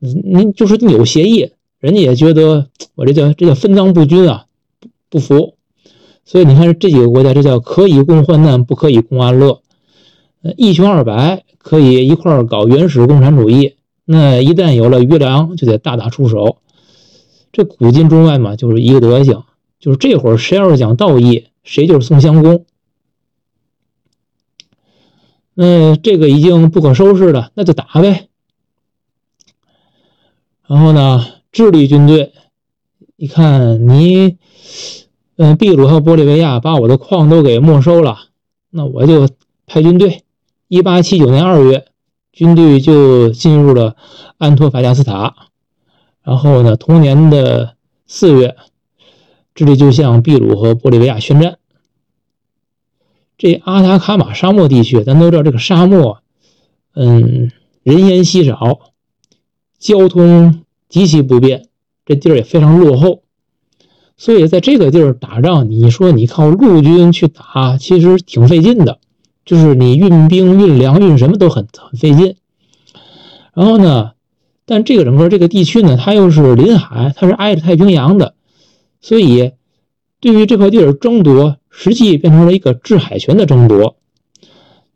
[0.00, 4.46] 你就是你有协议，人家也觉得我这叫这叫分赃不均啊，
[5.08, 5.56] 不服。
[6.24, 9.62] 所以你看这几个国家，这叫可以共患难，不可以共安乐。
[10.56, 11.44] 一穷二白。
[11.60, 13.74] 可以一块儿搞原始共产主义，
[14.06, 16.58] 那一旦有了余粮，就得大打出手。
[17.52, 19.42] 这古今中外嘛，就是一个德行。
[19.78, 22.64] 就是这会儿谁要是讲道义，谁就是宋襄公。
[25.52, 28.28] 那这个已经不可收拾了，那就打呗。
[30.66, 31.26] 然后呢，
[31.58, 32.34] 智利军队
[33.16, 34.38] 一看你，
[35.36, 38.16] 嗯，秘鲁和玻利维亚把我的矿都给没收了，
[38.70, 39.28] 那我就
[39.66, 40.22] 派军队。
[40.68, 41.86] 一八七九年二月，
[42.30, 43.96] 军队就进入了
[44.36, 45.34] 安托法加斯塔。
[46.22, 47.74] 然后呢，同年的
[48.06, 48.54] 四月，
[49.52, 51.58] 智利就向秘鲁和玻利维亚宣战。
[53.36, 56.22] 这阿塔卡马沙漠地区，咱都知道，这个沙漠，
[56.94, 57.50] 嗯，
[57.82, 58.92] 人烟稀少，
[59.80, 61.66] 交通极其不便，
[62.06, 63.22] 这地儿也非常落后。
[64.16, 68.98] 所以在这个地儿打仗，你说你靠陆军去打，其实挺费劲的。
[69.44, 72.36] 就是你运兵、运粮、运什么都很很费劲。
[73.54, 74.12] 然后呢，
[74.66, 78.34] 但这个整个这个地区呢，它又是临海，它是挨着太平洋的，
[79.00, 79.52] 所以
[80.20, 83.96] 对于这块地儿争夺，实际变成了一个制海权的争夺。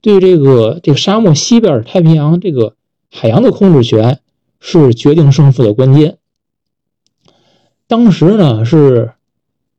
[0.01, 2.75] 对这个这个沙漠西边太平洋这个
[3.09, 4.19] 海洋的控制权，
[4.65, 6.19] 是决定胜负的关键。
[7.89, 9.13] 当时呢，是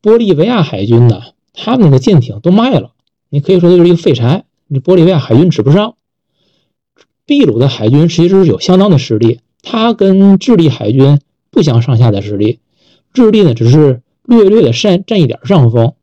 [0.02, 1.22] 玻利维亚海军呢，
[1.54, 2.92] 他们那个舰艇都卖了，
[3.30, 4.44] 你可以说就是一个废柴。
[4.70, 5.96] 这玻利维亚海军指不上，
[7.26, 11.20] 秘鲁的海军其实是有相当的实力，他跟智利海军
[11.50, 12.60] 不相上下的实力，
[13.14, 15.94] 智利呢只是略略的占占一点上风，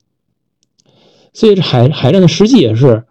[1.32, 3.04] 所以这海海战的实际也是，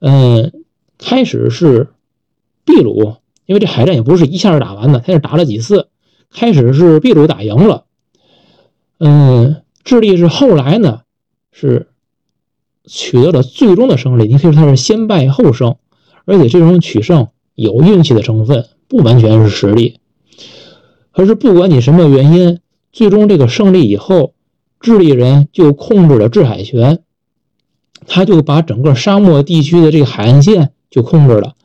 [0.00, 0.52] 嗯，
[0.98, 1.88] 开始是
[2.64, 5.88] 秘鲁，因为这海战也不是一下打完的，他是打了几次，
[6.30, 7.84] 开始是秘鲁打赢了，
[8.98, 11.00] 嗯，智利是后来呢
[11.50, 11.88] 是。
[12.88, 15.74] 取得了最终的胜利，你可以说他是先败后胜，
[16.24, 19.98] 而且这种取胜有运气的成分，不完全是实力。
[21.10, 22.60] 可是不管你什么原因，
[22.92, 24.34] 最终这个胜利以后，
[24.78, 27.00] 智利人就控制了制海权，
[28.06, 31.55] 他就把整个沙漠地区的这个海岸线就控制了。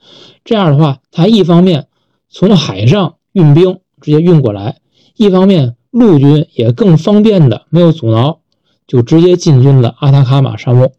[0.44, 1.88] 这样的话，他一方面
[2.30, 4.78] 从海上运兵直接运过来，
[5.16, 8.40] 一方面陆军也更方便的没有阻挠，
[8.88, 10.92] 就直接进军了阿塔卡马沙漠。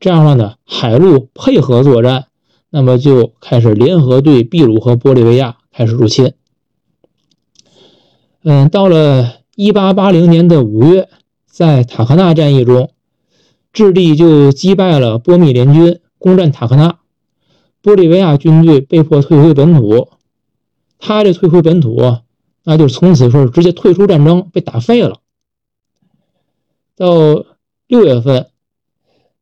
[0.00, 2.26] 这样的话呢，海陆配合作战，
[2.70, 6.32] 那么就开始联合对秘鲁和玻利维亚开始入侵。
[8.44, 11.08] 嗯，到了一八八零年的五月，
[11.46, 12.92] 在塔克纳战役中，
[13.72, 16.98] 智利就击败了波密联军，攻占塔克纳，
[17.82, 20.08] 玻利维亚军队被迫退回本土。
[20.98, 22.18] 他这退回本土，
[22.64, 25.20] 那就从此说直接退出战争，被打废了。
[26.96, 27.44] 到
[27.86, 28.46] 六月份。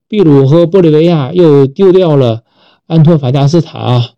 [0.09, 2.45] 秘鲁和玻利维亚又丢掉了
[2.87, 4.11] 安托法加斯塔、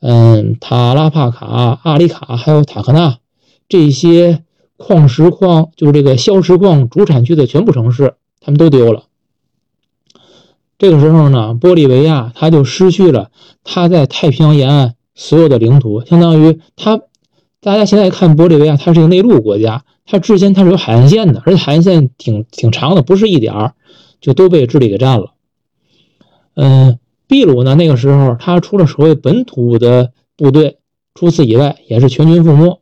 [0.00, 3.20] 嗯塔拉帕卡、阿里卡，还有塔克纳
[3.66, 4.44] 这些
[4.76, 9.04] 矿石矿，就是这个硝石矿主产区的全部城市，他们都丢了。
[10.78, 13.30] 这个时候呢，玻利维亚他就失去了
[13.62, 17.00] 他在太平洋沿岸所有的领土，相当于他，
[17.60, 23.74] 大家现在看玻利维亚，它是一个内陆国家，它之前它是有海岸线的，而且海岸线挺挺长的，不是一点儿。
[24.20, 25.34] 就都被智利给占了。
[26.54, 30.78] 嗯，秘鲁呢，那个时候他除了所谓本土的部队，
[31.14, 32.80] 除此以外也是全军覆没。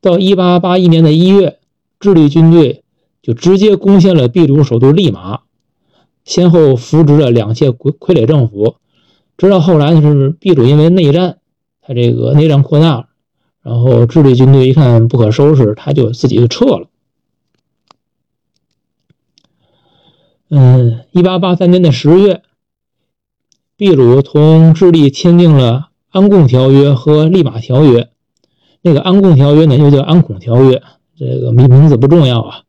[0.00, 1.58] 到一八八一年的一月，
[2.00, 2.82] 智利军队
[3.20, 5.40] 就直接攻陷了秘鲁首都利马，
[6.24, 8.76] 先后扶植了两届傀傀儡政府。
[9.36, 11.38] 直到后来呢，是秘鲁因为内战，
[11.80, 13.08] 他这个内战扩大，
[13.62, 16.88] 然后智利军队一看不可收拾，他就自己就撤了。
[20.48, 22.42] 嗯，一八八三年的十月，
[23.76, 25.72] 秘鲁同智利签订了
[26.10, 28.00] 《安贡条约》和《利马条约》。
[28.82, 30.76] 那个《安贡条约》呢，又叫《安孔条约》，
[31.16, 32.62] 这个名名字不重要啊。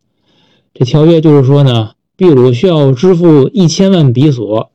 [0.74, 4.72] 这条约就是说呢，秘鲁需要支付一千万比索，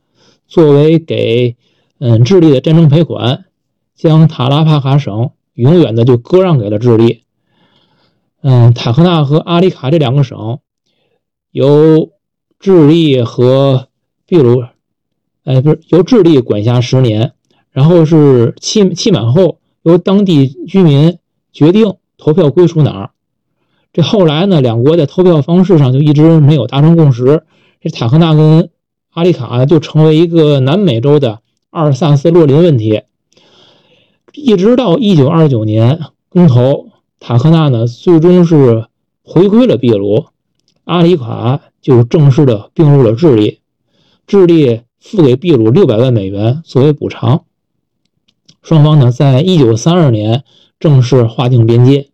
[0.47, 1.57] 作为给
[1.99, 3.45] 嗯智利的战争赔款，
[3.95, 7.23] 将塔拉帕卡省永远的就割让给了智利。
[8.43, 10.59] 嗯，塔克纳和阿里卡这两个省
[11.51, 12.11] 由。
[12.61, 13.87] 智利和
[14.27, 14.65] 秘鲁，
[15.45, 17.35] 哎，不是由智利管辖十年，
[17.71, 21.19] 然后是期期满后由当地居民
[21.53, 23.11] 决定投票归属哪儿。
[23.93, 27.43] 这后来呢，两国在投票方式上就一直没有达成共识。
[27.81, 28.71] 这塔克纳跟
[29.11, 33.03] 阿里卡就成为一个南美洲的阿尔萨斯洛林问题。
[34.33, 38.87] 一直到一九二九年公投，塔克纳呢最终是
[39.23, 40.27] 回归了秘鲁，
[40.85, 41.61] 阿里卡。
[41.81, 43.61] 就正式的并入了智利，
[44.27, 47.45] 智利付给秘鲁六百万美元作为补偿。
[48.63, 50.43] 双方呢，在一九三二年
[50.81, 52.11] 正式划定边界。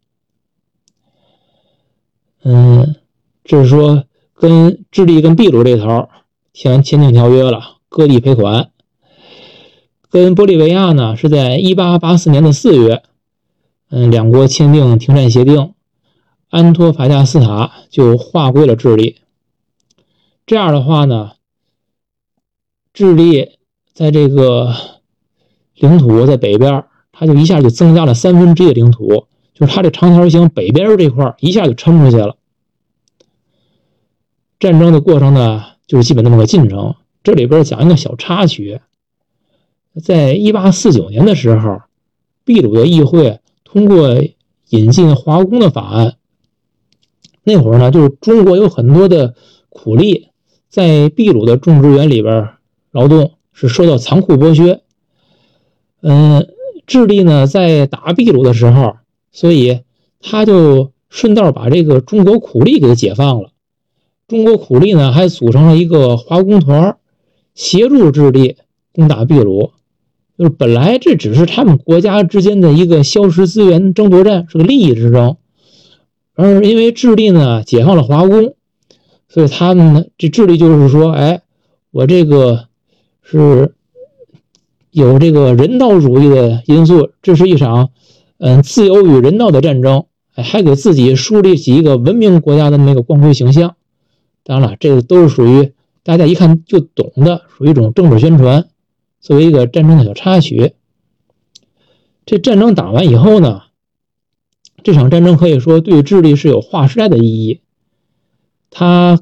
[2.45, 2.97] 嗯，
[3.43, 4.05] 就是说
[4.35, 6.09] 跟智利跟秘鲁这头
[6.53, 8.71] 签签订条约了，割地赔款。
[10.11, 13.03] 跟玻利维亚呢，是在一八八四年的四月，
[13.91, 15.75] 嗯，两国签订停战协定，
[16.51, 19.17] 安托法加斯塔就划归了智利。
[20.47, 21.33] 这样的话呢，
[22.93, 23.53] 智利
[23.93, 24.75] 在这个
[25.75, 32.37] 领土在北边，它就一下就增加了三分之一的领土，就是它这长条形北边这块一下就撑出去了。
[34.59, 36.95] 战争的过程呢，就是基本那么个进程。
[37.23, 38.81] 这里边讲一个小插曲，
[40.03, 41.81] 在一八四九年的时候，
[42.45, 44.23] 秘鲁的议会通过
[44.69, 46.17] 引进华工的法案。
[47.43, 49.35] 那会儿呢，就是中国有很多的
[49.69, 50.31] 苦力。
[50.69, 52.49] 在秘鲁的种植园里边
[52.91, 54.83] 劳动是受到残酷剥削。
[56.01, 56.49] 嗯，
[56.85, 58.97] 智利呢在打秘鲁的时候，
[59.35, 59.81] 所以
[60.21, 63.51] 他就顺道把这个中国苦力给解放了。
[64.27, 66.97] 中国苦力呢还组成了一个华工团，
[67.55, 68.57] 协助智利
[68.93, 69.73] 攻打秘鲁。
[70.39, 75.37] 就是本来这只是他们国家之间的一个消失资源争夺战，是个利益之争。
[76.35, 78.55] 而因为智利呢解放了华工。
[79.27, 81.43] 所以他们呢，这智利就是说，哎，
[81.91, 82.67] 我这个
[83.21, 83.75] 是
[84.93, 87.91] 有这个人道主义的因素，这是一场
[88.39, 93.77] 嗯自由与人道的战争，还给自己树立起一个文明国家的那个光辉形象。
[94.43, 98.69] 当然了，这个都是属于大家一看就懂的，属于一种政治宣传，
[99.21, 100.75] 作为一个战争的小插曲。
[102.27, 103.63] 这战争打完以后呢，
[104.83, 107.61] 这场战争可以说对智利是有划时代的意义。
[108.71, 109.21] 他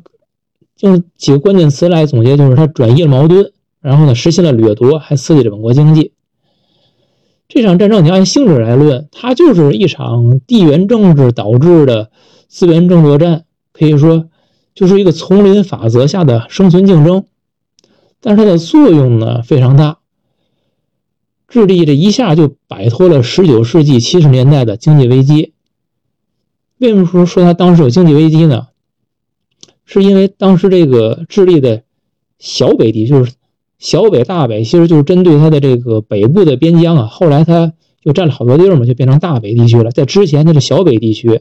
[0.80, 6.12] 用几个关键词来总结，就是他转移了矛盾，然后呢实现了掠夺，还刺激了本国经济。
[7.54, 12.10] 这场战争你按性质来论，它就是一场地缘政治导致的
[12.48, 14.30] 资源争夺战，可以说
[14.74, 17.26] 就是一个丛林法则下的生存竞争。
[18.22, 19.98] 但是它的作用呢非常大，
[21.46, 25.52] 智利这一下就摆脱了19世纪70年代的经济危机。
[26.78, 28.68] 为什么说说它当时有经济危机呢？
[29.84, 31.82] 是因为当时这个智利的
[32.38, 33.34] 小北地，就是
[33.82, 37.06] 小北、大北，其实就是针对它的这个北部的边疆啊。
[37.06, 39.90] 后来它就占了好多地儿嘛，就变成大北地区了。
[39.90, 41.40] 在之前它是小北地区，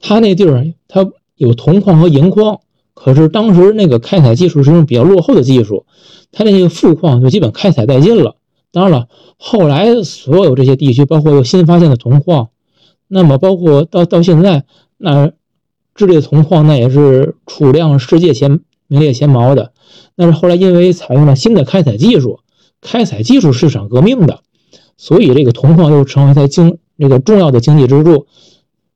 [0.00, 2.60] 它那地儿它有铜矿和银矿，
[2.92, 5.86] 可是当时那个开采技术是用比较落后的技术，
[6.30, 8.36] 它那个富矿就基本开采殆尽了。
[8.70, 12.50] 当然了，后来所有这些地区，包括又新发现的铜矿，
[13.08, 14.64] 那么包括到到现在
[14.98, 15.32] 那。
[15.92, 18.60] 智利铜矿那也是储量世界前
[18.90, 19.72] 名列前茅的，
[20.16, 22.40] 但是后来因为采用了新的开采技术，
[22.80, 24.40] 开采技术市场革命的，
[24.96, 28.26] 所以这个铜矿又成为它经这个重要的经济支柱。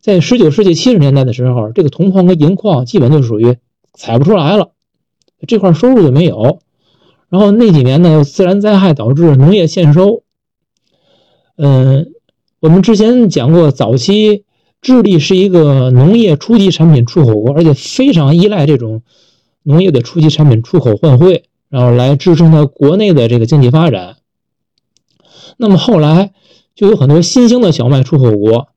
[0.00, 3.56] 在十九世纪七十年代的时候，这个铜矿跟银矿基本就属于
[3.92, 4.72] 采不出来了，
[5.46, 6.58] 这块收入就没有。
[7.28, 10.24] 然后那几年呢，自然灾害导致农业欠收。
[11.56, 12.12] 嗯，
[12.58, 14.42] 我们之前讲过早期。
[14.82, 19.00] 智利是一个农业初级产品出口国，而且非常依赖这种
[19.64, 24.18] 农业的初级产品出口换汇，然后来支撑它国内的这个经济发展。
[25.56, 26.32] 那么后来
[26.74, 28.68] 就有很多新兴的小麦出口国，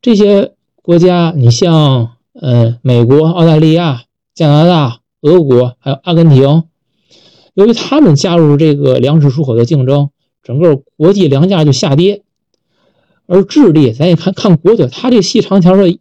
[0.00, 6.64] 这些国家，你像呃美国、澳大利亚、加拿大、俄国还有阿根廷，
[7.54, 10.10] 由于他们加入这个粮食出口的竞争，
[10.42, 12.22] 整个国际粮价就下跌。
[13.26, 15.98] 而智利，咱也看看国土，它这细长条的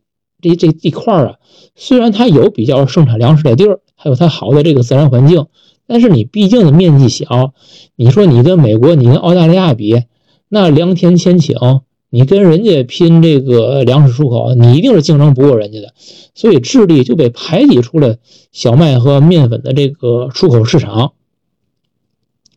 [0.50, 1.36] 这这地块儿啊，
[1.76, 5.48] 虽然它有比较盛产粮食的地儿，还有它好的这个自然环境，
[5.88, 7.54] 但是你毕竟的面积小，
[7.96, 10.04] 你说你跟美国、你跟澳大利亚比，
[10.50, 15.94] 那良田千顷，你跟人家拼这个粮食出口，你一定是竞争不过人家的。
[16.34, 18.18] 所以智利就被排挤出了
[18.52, 21.14] 小麦和面粉的这个出口市场。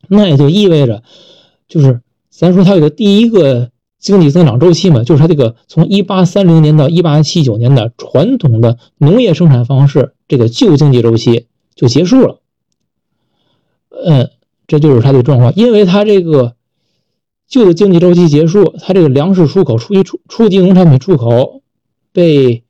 [0.09, 1.03] 那也就意味着，
[1.68, 12.40] 就是咱说它有个第一个经济增长周期嘛，就是它这个从一八三零年到一八七九年的传统的农业生产方式这个旧经济周期就结束了。
[13.90, 14.30] 嗯，
[14.66, 16.55] 这就是它的状况，因为它这个
[17.49, 21.62] 旧的经济周期结束，它这个粮食出口、初级初初级农产品出口
[22.12, 22.62] 被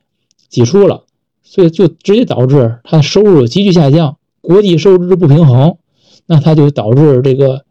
[0.48, 1.04] 挤出了，
[1.42, 5.76] 所以就直接导致它的收入急剧下降，国际收支不平衡。
[6.30, 7.64] 那它就导致这个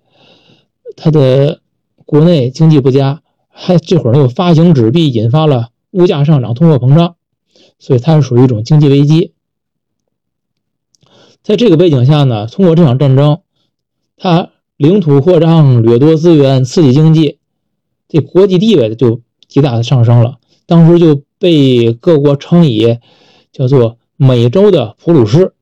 [0.95, 1.62] 它的
[2.05, 3.22] 国内经济不佳，
[3.60, 7.16] 还这会儿又发行纸币，引发了物价上涨、通货膨胀，
[7.80, 9.34] 所以它是属于一种经济危机。
[11.41, 13.39] 在这个背景下呢，通过这场战争，
[14.16, 17.39] 它领土扩张、掠夺资源、刺激经济，
[18.08, 20.38] 这国际地位就极大的上升了。
[20.68, 22.99] 当时就被各国称以
[23.51, 25.53] 叫做“美洲的普鲁士”。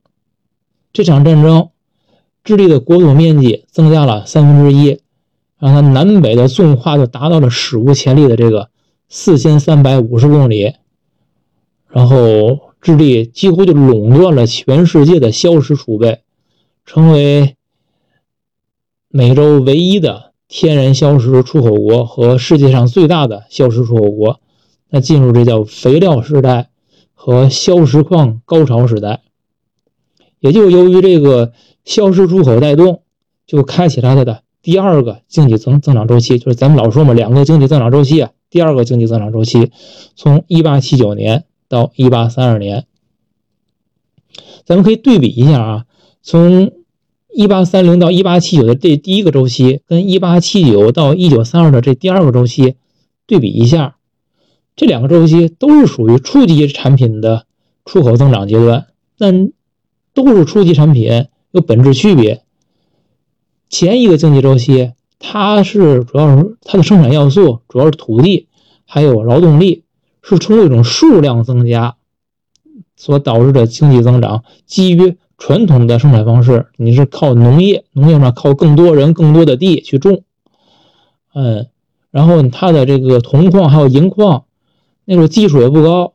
[0.92, 1.70] 这场战争。
[2.44, 5.00] 智利的国土面积增加了三分之一，
[5.60, 8.70] 让它南北的纵跨就达到了史无前例的这个
[9.10, 10.74] 四千三百五十公里，
[11.88, 16.22] 然后智利几乎就垄断了全世界的硝石储备，
[16.86, 17.56] 成为
[19.08, 24.40] 美洲唯一的天然硝石出口国和世界上最大的硝石出口国。
[24.90, 26.70] 那进入这叫肥料时代
[27.14, 29.22] 和硝石矿高潮时代，
[30.40, 31.54] 也就由于这个。
[31.86, 33.04] 硝石出口带动，
[33.46, 38.32] 就开启了它的第二个经济增增长周期，就是咱们老说嘛，两个经济增长周期啊。
[38.50, 39.72] 第二个经济增长周期，
[40.16, 42.88] 从一八七九年到一八三二年，
[44.66, 45.86] 咱们可以对比一下啊，
[46.24, 46.72] 从
[47.32, 52.74] 一八三零到一八七九的这第一个周期，跟一八七九到一九三二的这第二个周期
[53.28, 53.98] 对比一下，
[54.76, 57.46] 这两个周期都是属于初级产品的
[57.86, 58.88] 出口增长阶段，
[59.20, 59.52] 但
[60.16, 61.28] 都是初级产品。
[61.52, 62.42] 有本质区别。
[63.78, 68.48] 前一个经济周期，它是主要是它的生产要素主要是土地，
[68.86, 69.84] 还有劳动力，
[70.22, 71.98] 是通过一种数量增加
[72.96, 74.46] 所导致的经济增长。
[74.66, 80.24] 基于传统的生产方式，你是靠农业，农业上靠更多人、更多的地去种，
[81.34, 81.68] 嗯，
[82.12, 84.46] 然后它的这个铜矿还有银矿，
[85.04, 86.14] 那时候技术也不高。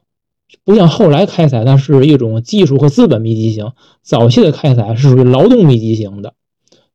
[0.64, 3.72] 不像后来开采，它是一种技术和资本密集型。
[4.00, 6.32] 早期的开采是属于劳动密集型的，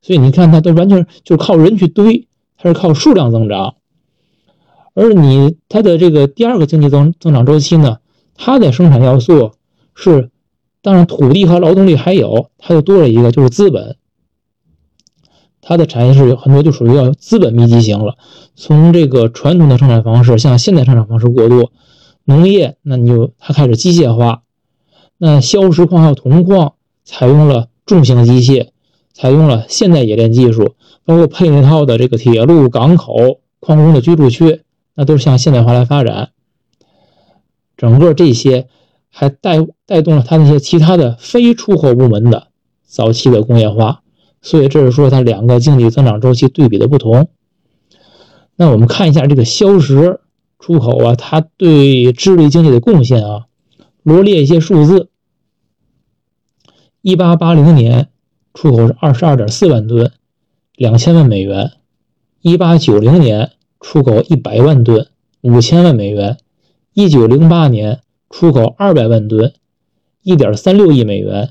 [0.05, 2.27] 所以你看它都完全就是靠人去堆，
[2.59, 3.73] 它是靠数量增长。
[4.93, 7.97] 而你它的这个第二个经济增增长周期呢，
[8.35, 9.53] 它的生产要素
[9.95, 10.29] 是，
[10.83, 13.97] 当然土地和劳动力还有，它就多了一个就是资本。
[15.59, 18.15] 它的产业是很多就属于要资本密集型了，
[18.55, 21.71] 从这个传统的生产方式向现代生产方式过渡。
[22.25, 24.43] 农业，那你就它开始机械化。
[25.17, 28.69] 那硝石矿还有铜矿，采用了重型机械，
[29.15, 34.61] 采用了现代冶炼技术，包括配套的这个铁路、港口、矿工的居住区，
[34.93, 36.31] 那都是向现代化来发展。
[37.77, 38.67] 整个这些
[39.09, 42.49] 还带带动了它那些其他的非出口部门的
[42.85, 44.01] 早期的工业化。
[44.41, 47.29] 所以这是说它两个经济增长周期对比的不同。
[48.55, 50.19] 那我们看一下这个硝石。
[50.57, 53.45] 出口啊，它对智利经济的贡献啊，
[54.01, 55.09] 罗列一些数字。
[57.01, 58.09] 一八八零年
[58.55, 60.11] 出口是二十二点四万吨，
[60.77, 61.67] 两千万美元；
[62.41, 63.51] 一八九零年
[63.81, 65.07] 出口一百万吨，
[65.41, 66.37] 五千万美元；
[66.93, 67.99] 一九零八年
[68.29, 69.53] 出口二百万吨，
[70.23, 71.49] 一点三六亿美元；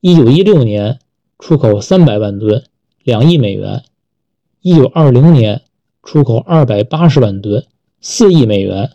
[0.00, 0.98] 一九一六年
[1.38, 2.64] 出口三百万吨，
[3.04, 3.82] 两亿美元；
[4.62, 5.60] 一九二零年
[6.02, 7.64] 出口二百八十万吨。
[8.00, 8.92] 四亿美元，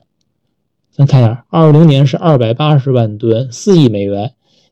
[0.90, 4.32] 咱看一下，二零年是二百八十万吨，四亿美元。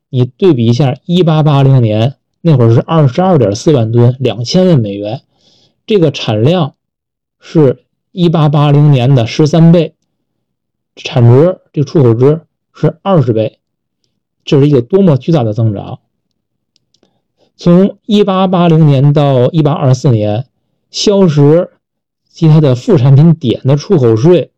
[0.10, 5.22] 你对比一下，一八八零年那会儿是二十二点四万吨，两千万美元，
[5.86, 6.76] 这个产量
[7.40, 9.96] 是一八八零年的十三倍，
[10.96, 12.42] 产值这个出口值
[12.74, 13.60] 是二十倍，
[14.44, 16.00] 这是一个多么巨大的增长！
[17.56, 20.48] 从一八八零年到一八二四年，
[20.90, 21.70] 硝石。
[22.34, 24.52] 及它的副产品点的出口税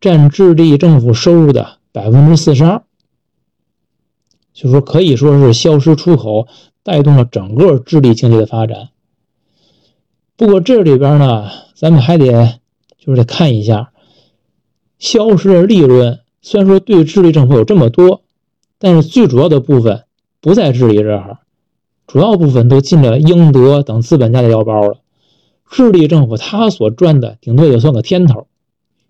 [0.00, 2.84] 占智利政府收入的百分之四十二，
[4.54, 6.46] 就说可以说是消失出口
[6.82, 8.88] 带动了整个智利经济的发展。
[10.36, 12.58] 不过这里边呢，咱们还得
[12.98, 13.92] 就是得看一下
[14.98, 18.22] 消失的利润虽然说对智利政府有这么多，
[18.78, 20.04] 但是最主要的部分
[20.40, 21.38] 不在智利这儿，
[22.06, 24.98] 主要部分都进了英德等资本家的腰包了。
[25.70, 28.48] 智利政府他所赚的顶多也算个天头，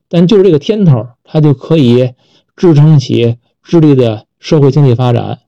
[0.09, 2.13] 但就是这个天头，它就可以
[2.55, 5.41] 支撑起智利的社会经济发展，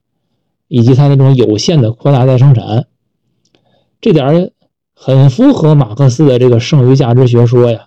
[0.68, 2.86] 以及它那种有限的扩大再生产。
[4.00, 4.52] 这点
[4.94, 7.86] 很符合马克思的这个剩余价值学说呀，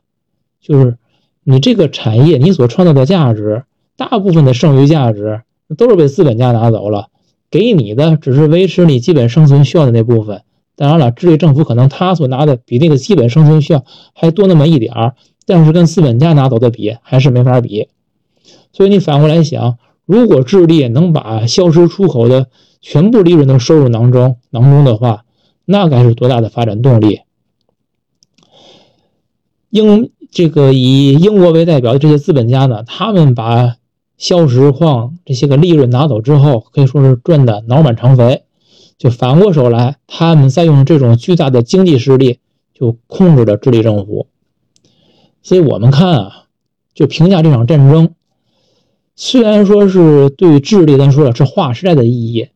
[0.62, 0.98] 就是
[1.44, 3.64] 你这个产业你所创造的价值。
[3.96, 5.42] 大部分的剩余价值
[5.76, 7.08] 都是被资本家拿走了，
[7.50, 10.44] 给你的只是维持你基本生存需要的那部分。
[10.76, 15.16] 当然了，智利政府可能他所拿的比那个基本生存需要还多那么一点儿，
[15.48, 17.88] 但是跟资本家拿走的比还是没法比。
[18.72, 22.50] 所以你反过来想，如果智利能把消失出口的
[22.90, 25.26] 全部利润都收入囊中囊中的话，
[25.66, 27.20] 那该是多大的发展动力？
[29.70, 33.76] 英这个以英国为代表的这些资本家呢，他们把。
[34.18, 38.46] 硝石矿这些个利润拿走之后，可以说是赚的脑满肠肥。
[38.98, 42.40] 就反过手来，他们再用这种巨大的经济实力，
[42.74, 44.26] 就控制着智利政府。
[45.44, 46.46] 所以我们看啊，
[46.96, 48.16] 就评价这场战争，
[49.16, 52.50] 虽然说是对智利来说是划时代的意义，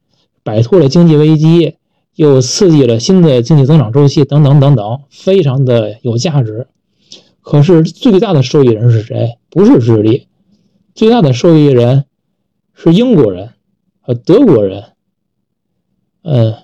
[0.44, 1.76] 摆脱了经济危机，
[2.16, 6.68] 又刺激了新的经济增长周期，等等等等，非常的有价值。
[7.42, 9.38] 可是最大的受益人是谁？
[9.50, 10.28] 不是智利。
[10.94, 12.06] 最大的受益人
[12.74, 13.52] 是英国人
[14.02, 14.84] 和德国人，
[16.24, 16.56] 嗯，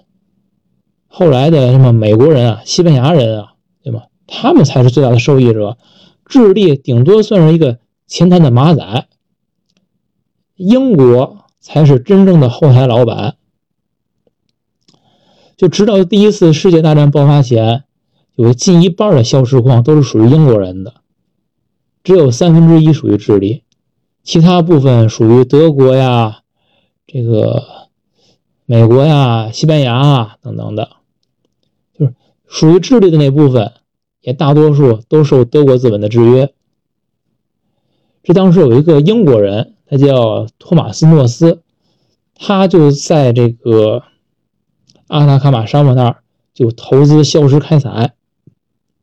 [1.07, 4.03] 后来的什么美国人啊、西班牙人啊，对吗？
[4.28, 5.78] 他们才是最大的受益者。
[6.25, 9.07] 智利顶多算是一个前台的马仔，
[10.55, 13.36] 英国才是真正的后台老板。
[15.58, 17.84] 就直到第一次世界大战爆发前，
[18.36, 20.93] 有近一半的硝石矿都是属于英国人的，
[22.03, 23.64] 只有三分之一属于智利。
[24.24, 26.41] 其他部分属于德国呀，
[27.08, 27.64] 这个
[28.68, 30.89] 美国呀、西班牙啊等等的，
[31.97, 32.14] 就是
[32.47, 33.72] 属于智利的那部分，
[34.22, 36.53] 也大多数都受德国资本的制约。
[38.22, 41.64] 这当时有一个英国人，他叫托马斯诺斯，
[42.36, 44.03] 他就在这个
[45.08, 46.18] 阿塔卡马沙漠那儿
[46.53, 48.14] 就投资硝石开采，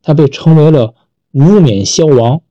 [0.01, 0.93] 他被称为了
[1.31, 2.41] 无冕硝王。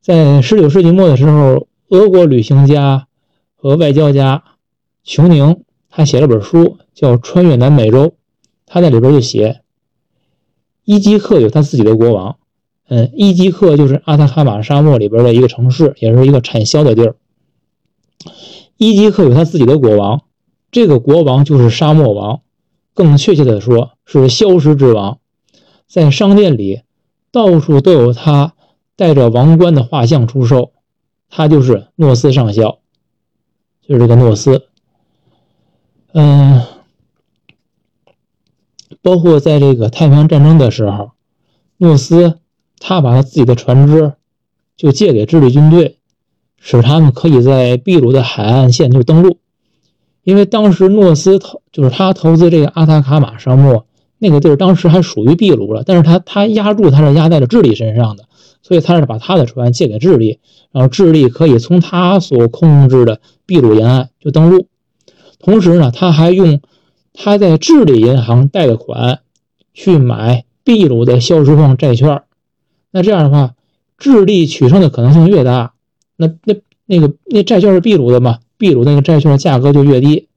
[0.00, 3.06] 在十九世纪末的时候，俄国旅行家
[3.54, 4.42] 和外交家
[5.04, 8.06] 琼宁他写了本书，叫《穿越南美洲》。
[8.64, 9.62] 他在里边就写，
[10.84, 12.36] 伊基克有他自己的国王。
[12.88, 17.16] 嗯，伊基克就是阿塔卡马沙漠里边的一个城市，也是一个产硝的地儿。
[18.76, 20.22] 伊基克有他自己的国王，
[20.70, 22.40] 这个国王就是沙漠王，
[22.94, 25.18] 更确切的说是消失之王。
[25.86, 26.82] 在商店里，
[27.30, 28.54] 到处都有他。
[28.96, 30.72] 带着王冠的画像出售，
[31.30, 32.80] 他就是诺斯上校，
[33.80, 34.66] 就是这个诺斯。
[36.12, 36.60] 嗯，
[39.00, 41.12] 包括在这个太平洋战争的时候，
[41.78, 42.40] 诺斯
[42.78, 44.12] 他把他自己的船只
[44.76, 45.96] 就借给智利军队，
[46.58, 49.38] 使他们可以在秘鲁的海岸线就登陆。
[50.22, 53.86] 因为当时诺斯投就是他投资这个阿塔卡马沙漠
[54.18, 58.24] 那个地儿，当时还属于秘鲁了，但是他他押注他是押在了智利身上的。
[58.62, 60.38] 所以他是把他的船借给智利，
[60.70, 64.66] 然后智利可以从他所控制的秘鲁沿岸就登陆。
[65.38, 66.60] 同时呢，他还用
[67.14, 69.20] 他在智利银行贷的款
[69.72, 72.22] 去买秘鲁的硝石矿债券。
[72.90, 73.54] 那这样的话，
[73.96, 75.72] 智利取胜的可能性越大，
[76.16, 76.54] 那那
[76.84, 78.40] 那个那债券是秘鲁的嘛？
[78.60, 80.28] 秘鲁那个债券价格就越低。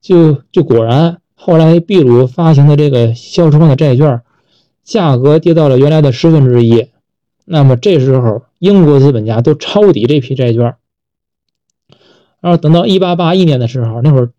[0.00, 4.22] 就就果然，后来秘鲁发行的这个硝石矿的债券
[4.84, 6.88] 价格跌到了原来的十分之一。
[7.46, 10.76] 那么这时候，英国资本家都抄底这批债券，
[12.40, 14.30] 然后等到一八八一年的时候，那会儿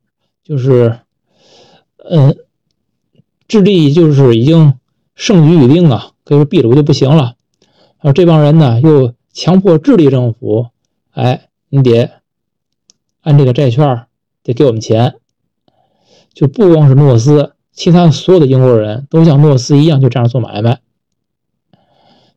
[0.43, 0.99] 就是，
[2.09, 2.35] 嗯，
[3.47, 4.75] 智利就是已经
[5.15, 7.35] 胜局已定啊，可以说秘鲁就不行了。
[7.99, 10.67] 然后这帮人呢，又强迫智利政府，
[11.11, 12.11] 哎，你得
[13.25, 14.05] 按这个债券
[14.41, 15.15] 得给我们钱。
[16.33, 20.79] 就不光是诺斯，其他所有的英国人都像诺斯一样，就这样做买卖。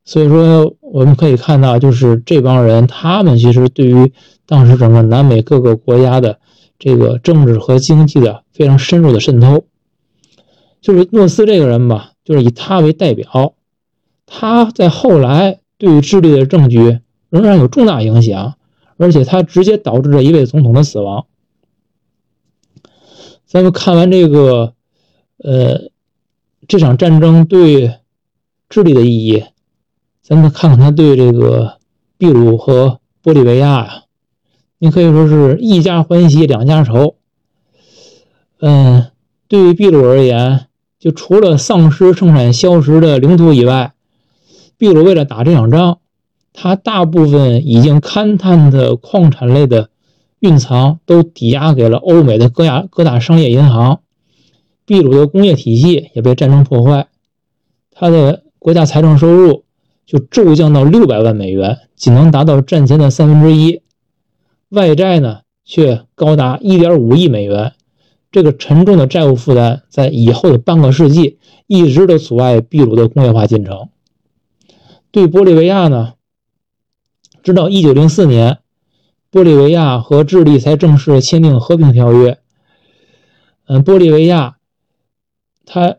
[0.04, 4.12] 所以说，我们可以看到，就是这帮人，他们其实对于
[4.46, 6.38] 当时整个南美各个国家的
[6.78, 9.64] 这个政治和经济的非常深入的渗透。
[10.80, 13.54] 就是诺斯这个人吧，就是以他为代表，
[14.26, 18.54] 他在后来对于智利的政局仍然有重大影响，
[18.98, 21.24] 而且他直接导致了一位总统的死亡。
[23.46, 24.74] 咱们看完这个，
[25.38, 25.90] 呃，
[26.66, 27.94] 这场战争对
[28.68, 29.44] 智利的意义。
[30.20, 31.78] 咱们看看他对这个
[32.18, 34.02] 秘鲁和玻利维亚呀，
[34.78, 37.16] 你可以说是一家欢喜两家愁。
[38.60, 39.06] 嗯，
[39.48, 40.66] 对于秘鲁而言，
[40.98, 43.94] 就除了丧失生产硝石的领土以外，
[44.76, 46.00] 秘鲁为了打这场仗，
[46.60, 49.90] 他大部分已经勘探的矿产类的
[50.40, 54.00] 蕴藏都抵押给了欧美的各亚各大商业银行。
[54.84, 57.06] 秘鲁的工业体系也被战争破坏，
[57.92, 59.62] 他的国家财政收入
[60.04, 63.82] 就骤降到六百万美元，仅能达到战前的三分之一。
[64.70, 67.74] 外债呢，却高达一点五亿美元。
[68.32, 71.38] 这个沉重的债务负担，在以后的半个世纪
[71.68, 73.90] 一直都阻碍秘鲁的工业化进程。
[75.12, 76.14] 对玻利维亚呢，
[77.42, 78.58] 直到一九零四年，
[79.30, 82.38] 玻利维亚和智利才正式签订和平条约。
[83.66, 84.56] 嗯，玻利维亚。
[85.70, 85.96] 他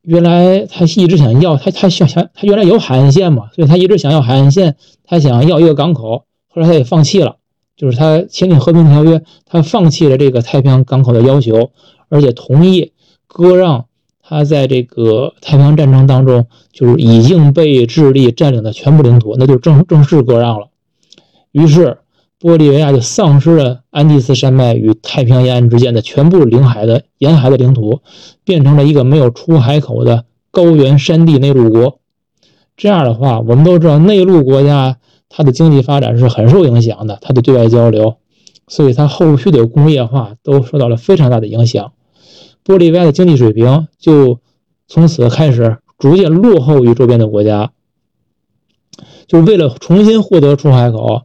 [0.00, 7.36] 原来他一直想要他他想想他原来有海岸线嘛，所以他一直想要海岸线，他想要一个港口，后来他也放弃了，
[7.76, 11.72] 就是他签订和平条约，他放弃了这个太平洋港口的要求，
[12.08, 12.92] 而且同意
[13.26, 13.84] 割让
[14.22, 20.68] 他在这个太平洋战争当中就是已经被智利占领的全部领土，那就正正式割让了，
[21.52, 21.98] 于是。
[22.40, 28.00] 玻利维亚就丧失了安第斯山脉与太平洋沿岸之间的全部领海的沿海的领土，
[28.42, 32.00] 变成了一个没有出海口的高原山地内陆国。
[32.76, 34.98] 这样的话，我们都知道内陆国家
[35.28, 38.16] 它的经济发展是很受影响的，它的对外交流，
[38.66, 41.92] 所以它后续的工业化都受到了非常大的影响。
[42.64, 44.40] 玻利维亚的经济水平就
[44.88, 47.70] 从此开始逐渐落后于周边的国家，
[49.28, 51.22] 就为了重新获得出海口。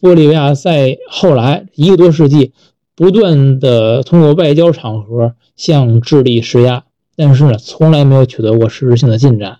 [0.00, 2.52] 玻利维亚在后来一个多世纪，
[2.94, 6.84] 不断的通过外交场合向智利施压，
[7.16, 9.58] 但是呢，从来没有取得过实质性的进展。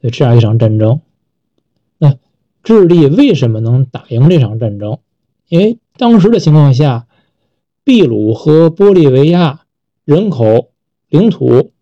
[0.00, 1.00] 所以这样一场战争，
[1.98, 2.16] 那
[2.62, 4.98] 智利为什么能打赢这场战争？
[5.48, 7.06] 因为当时的情况下，
[7.84, 9.60] 秘鲁和玻利维亚
[10.06, 10.70] 人口、
[11.10, 11.72] 领土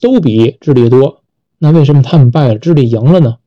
[0.00, 1.22] 都比智利多，
[1.58, 3.38] 那为什么他们败了，智利赢了呢？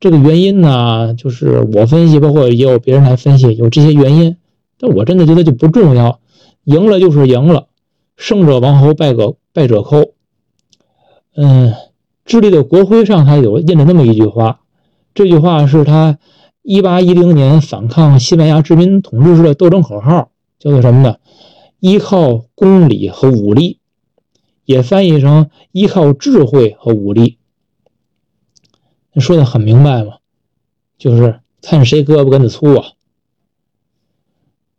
[0.00, 4.36] 这个原因呢，就是我分析，包括也有别人来分析，有这些原因，
[4.78, 6.20] 但我真的觉得就不重要，
[6.64, 7.66] 赢了就是赢了，
[8.16, 10.12] 胜者王侯，败者败者寇。
[11.34, 11.74] 嗯，
[12.24, 14.60] 智利的国徽上它有印着那么一句话，
[15.14, 16.18] 这句话是他
[16.62, 21.16] 1810年反抗西班牙殖民统治时的斗争口号，叫做什么呢？
[21.80, 23.78] 依靠公理和武力，
[24.64, 27.37] 也翻译成依靠智慧和武力。
[29.20, 30.18] 说的很明白嘛，
[30.98, 32.86] 就是看谁胳膊跟子粗啊！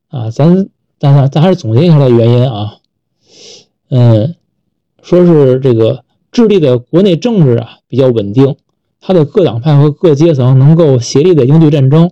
[0.10, 2.78] 啊，咱咱咱咱还是总结一下它原因啊。
[3.90, 4.36] 嗯，
[5.02, 8.56] 说是这个智利的国内政治啊比较稳定，
[9.00, 12.12] 它的各党派和各阶层能够协力的应对战争，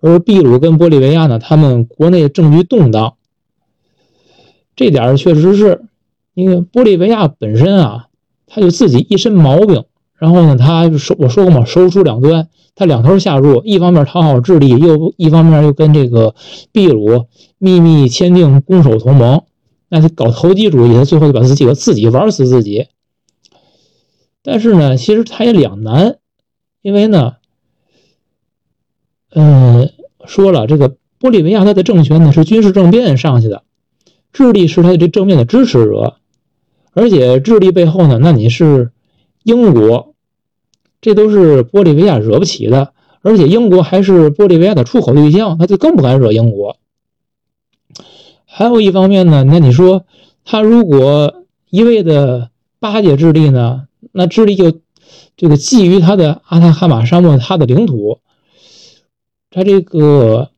[0.00, 3.16] 而秘鲁跟玻利维亚呢，他们国内政局动荡，
[4.76, 5.84] 这点确实是
[6.34, 8.08] 因为玻利维亚本身啊，
[8.46, 9.84] 他就自己一身毛病。
[10.18, 16.34] 然后呢，他说我说过嘛，收出两端，他两头下注，一方面讨好智利，又一方面又跟这个
[16.72, 17.26] 秘鲁
[17.58, 19.44] 秘密签订攻守同盟，
[19.88, 22.88] 那他搞投机主义，他最后就把自己自己玩死自己。
[24.42, 26.18] 但是呢，其实他也两难，
[26.82, 27.34] 因为呢，
[29.30, 29.88] 嗯，
[30.24, 33.62] 说了这个玻利维亚他的政权呢是军事政变上去的，
[34.32, 36.16] 智利是他的这政变的支持者，
[36.92, 38.90] 而且智利背后呢，那你是。
[39.48, 40.14] 英国，
[41.00, 42.92] 这都是玻利维亚惹不起的，
[43.22, 46.76] 而且英国还是玻利维亚的出口对象，他就更不敢惹英国。
[48.44, 50.04] 还有一方面呢，那你说
[50.44, 54.80] 他如果一味的巴结智利呢，那智利就
[55.34, 58.18] 这个觊觎他的阿塔哈马沙漠，他的领土，
[59.50, 60.50] 他这个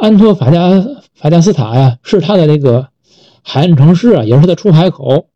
[0.00, 0.82] 安托法加
[1.14, 2.88] 法加斯塔呀，是他的这个
[3.42, 5.26] 海岸城市啊，也是他出海口。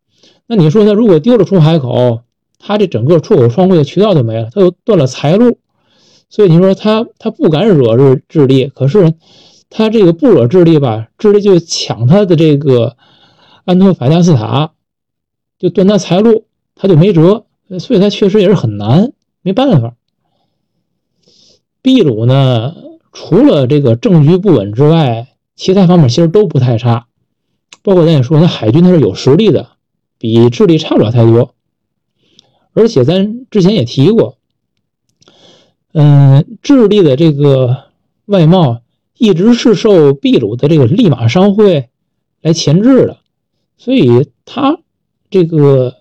[0.47, 2.21] 那你说他如果丢了出海口？
[2.59, 5.59] 他这整个出口双汇的渠道就没了，他又断了财路，
[6.29, 9.13] 所以你说他他不敢惹日智利，可是
[9.69, 12.97] 他这个不惹智利吧，智利就抢他的这个
[13.65, 14.71] 安托法加斯塔，
[15.59, 16.45] 就断他财路，
[16.75, 17.45] 他就没辙，
[17.79, 19.93] 所以他确实也是很难，没办法。
[21.81, 22.75] 秘鲁呢，
[23.13, 27.07] 除了这个政局不稳之外，其他方面其实都不太差，
[27.81, 29.69] 包括咱也说，他海军他是有实力的，
[30.17, 31.53] 比智利差不了太多。
[32.77, 34.37] 而且咱之前也提过，
[35.93, 37.85] 嗯，智利的这个
[38.27, 38.81] 外贸
[39.17, 41.89] 一直是受秘鲁的这个利马商会
[42.39, 43.17] 来钳制的，
[43.79, 44.77] 所以他
[45.31, 45.95] 这个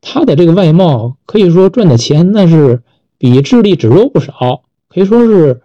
[0.00, 2.82] 他的这个外贸可以说赚的钱那是
[3.18, 5.60] 比智利只多不少，可以说是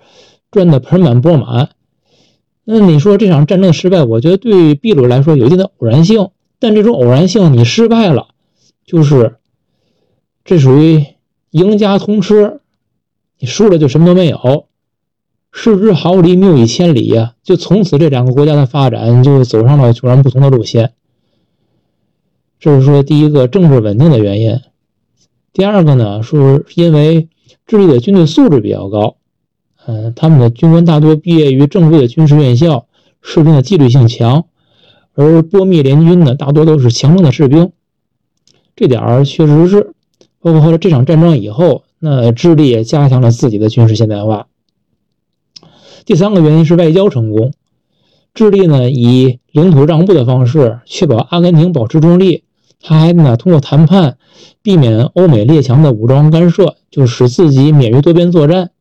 [0.51, 1.69] 赚的盆满钵满。
[2.65, 8.27] 那你说这场战争失败，我觉得对秘鲁来说有一定的偶然性，但这种偶然性你失败了，
[8.85, 9.37] 就是
[10.45, 11.05] 这属于
[11.51, 12.59] 赢家通吃，
[13.39, 14.65] 你输了就什么都没有。
[15.51, 17.35] 失之毫厘，谬以千里呀！
[17.43, 20.93] 就从此这两个国家的发展就走上了截然不同的路线。
[22.59, 24.59] 这是说第一个政治稳定的原因。
[25.51, 27.29] 第二个呢，说因为
[27.67, 29.17] 智利的军队素质比较高，
[29.85, 32.87] 嗯，他们的军官大多毕业于正规的军事院校，
[33.21, 34.45] 士兵的纪律性强，
[35.13, 37.71] 而波密联军呢，大多都是强壮的士兵。
[38.75, 39.93] 这点儿确实是，
[40.43, 44.47] 包括后来这场战争以后，那智利也加强了自己的军事现代化。
[46.05, 47.53] 第三个原因是外交成功，
[48.33, 52.43] 智利呢以领土让步的方式确保阿根廷保持中立，
[52.81, 54.17] 他还呢通过谈判
[54.61, 58.71] 避免欧美列强的武装干涉，就使自己免于多边作战。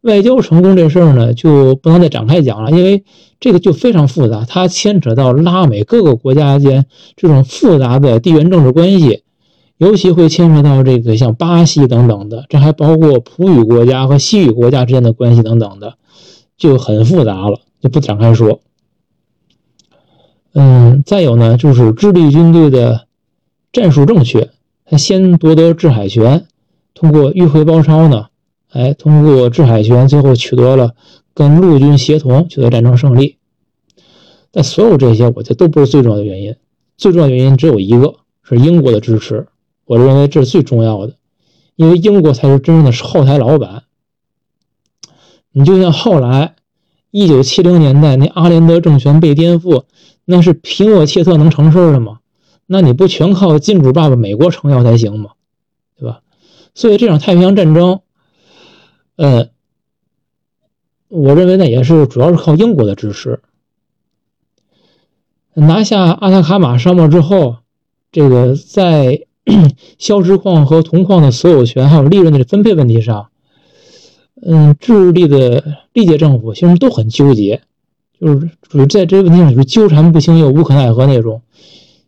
[0.00, 3.04] 外交成功这事儿呢就不能再展开讲了，因为
[3.40, 9.24] 这个就非常复杂，它牵扯到拉美各个国家间这种复杂的地缘政治关系，
[9.78, 15.94] 尤其会牵扯到这个像巴西等等的，这还包括葡语国家和西语国家之间的关系等等的。
[16.56, 18.58] 就很复杂了，就不展开说。
[20.54, 23.06] 嗯，再有呢，就是智利军队的
[23.70, 24.50] 战术正确，
[24.84, 26.46] 他先夺得制海权，
[26.94, 28.26] 通过迂回包抄呢，
[28.70, 30.96] 哎，通过制海权，最后取得了
[31.32, 33.36] 跟陆军协同，取得战争胜利。
[34.50, 36.56] 但所有这些，我觉得都不是最重要的原因，
[36.96, 39.46] 最重要的原因只有一个，是英国的支持。
[39.88, 41.14] 我认为这是最重要的，
[41.74, 43.84] 因为英国才是真正的后台老板。
[45.50, 46.56] 你就像后来，
[47.10, 49.84] 一九七零年代那阿连德政权被颠覆，
[50.26, 52.20] 那是皮诺切特能成事的吗？
[52.66, 55.30] 那你不全靠金主爸爸美国撑腰才行吗？
[55.96, 56.20] 对吧？
[56.74, 58.02] 所以这场太平洋战争，
[59.16, 59.48] 呃，
[61.08, 63.40] 我认为那也是主要是靠英国的支持。
[65.54, 67.56] 拿下阿塔卡马沙漠之后，
[68.12, 69.26] 这个在
[69.98, 73.28] 硝石矿和铜矿的所有权还有利润的分配问题上。
[74.40, 77.62] 嗯，智利的历届政府其实都很纠结，
[78.20, 81.42] 就是属于在这个问题上就是纠缠不清又无可奈何那种，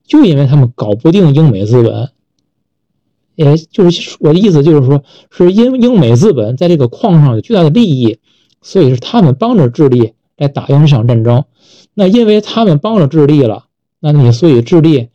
[0.07, 2.11] 就因为他们搞不定英美资本，
[3.35, 8.19] 也就是我的意思就是说，是因英美资本在这个矿上有巨大的利益，
[8.63, 11.45] 所以是他们帮着智利来打赢这场战争。
[11.95, 13.65] 那因为他们帮着智利了，
[13.99, 15.09] 那你所以智利，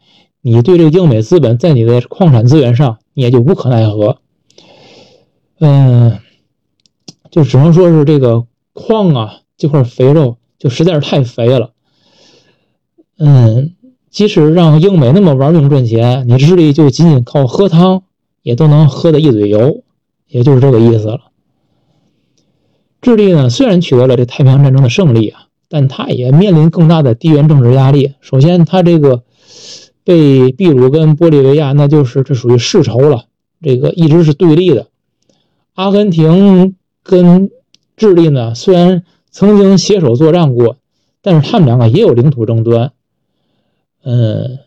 [0.52, 4.20] 你对这个英美资本在你的矿产资源上你也就无可奈何。
[5.60, 6.20] 嗯。
[7.32, 11.72] 就只能说是这个矿啊，这块肥肉就实在是太肥了。
[13.18, 13.74] 嗯，
[14.10, 18.04] 即使让英美那么玩命赚钱，你智利就仅仅靠喝汤
[18.42, 19.84] 也都能喝得一嘴油，
[20.30, 21.20] 也就是这个意思了。
[23.02, 28.14] 智利呢，虽然取得了这太平洋战争的胜利啊，但它也面临更大的地缘政治压力。
[28.22, 29.24] 首先，它这个
[30.06, 33.26] 被秘鲁跟玻利维亚，那就是这属于世仇了，
[33.62, 34.88] 这个一直是对立的。
[35.74, 36.76] 阿根廷。
[37.08, 37.52] 跟
[37.96, 40.78] 智利呢，虽然曾经携手作战过，
[41.22, 42.94] 但是他们两个也有领土争端。
[44.04, 44.58] 嗯，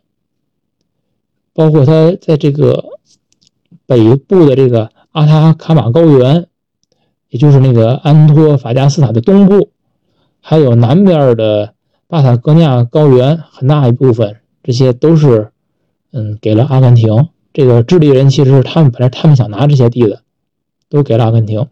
[1.52, 2.84] 包括他在这个
[3.86, 6.46] 北部的这个阿塔卡马高原，
[7.28, 9.72] 也就是那个安托法加斯塔的东部，
[10.40, 11.74] 还有南边的
[12.06, 14.36] 巴塔哥尼亚高原，很大一部分，
[14.68, 15.50] 这些都是
[16.12, 17.28] 嗯给了阿根廷。
[17.54, 20.20] 这个智利人其实他们本来他们想拿这些地的，
[20.90, 21.68] 都给了阿根廷。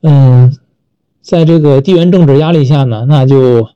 [0.00, 0.56] 嗯，
[1.20, 3.68] 在这个地缘政治压力下呢，那就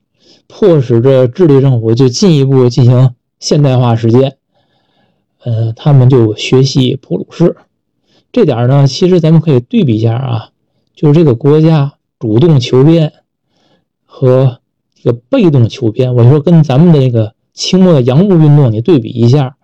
[0.47, 4.37] 迫使着智利政府就进一步进行现代化实践。
[5.43, 7.57] 呃，他们就学习普鲁士，
[8.31, 10.49] 这点呢，其实咱们可以对比一下啊，
[10.95, 13.13] 就是这个国家主动求变
[14.03, 14.61] 和
[15.03, 19.57] 这个被动求变，我就说跟咱们的那个清末的洋务运动你对比一下，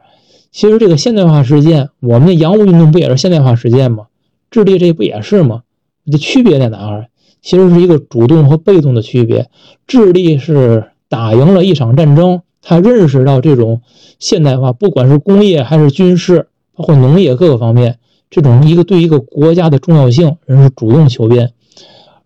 [0.51, 4.07] 其实这个现代化实践，我们的洋务运动不也是现代化实践吗？
[4.51, 5.61] 智利这不也是吗？
[6.05, 7.07] 的区别在哪儿？
[7.41, 9.49] 其实是一个主动和被动的区别。
[9.87, 13.81] 智利是打赢了一场战争，他认识到这种
[14.19, 17.97] 现代化，不管是工业还是军事，包括农业各个方面，
[18.29, 21.53] 这种一个对一个国家的重要性，人是主动求变。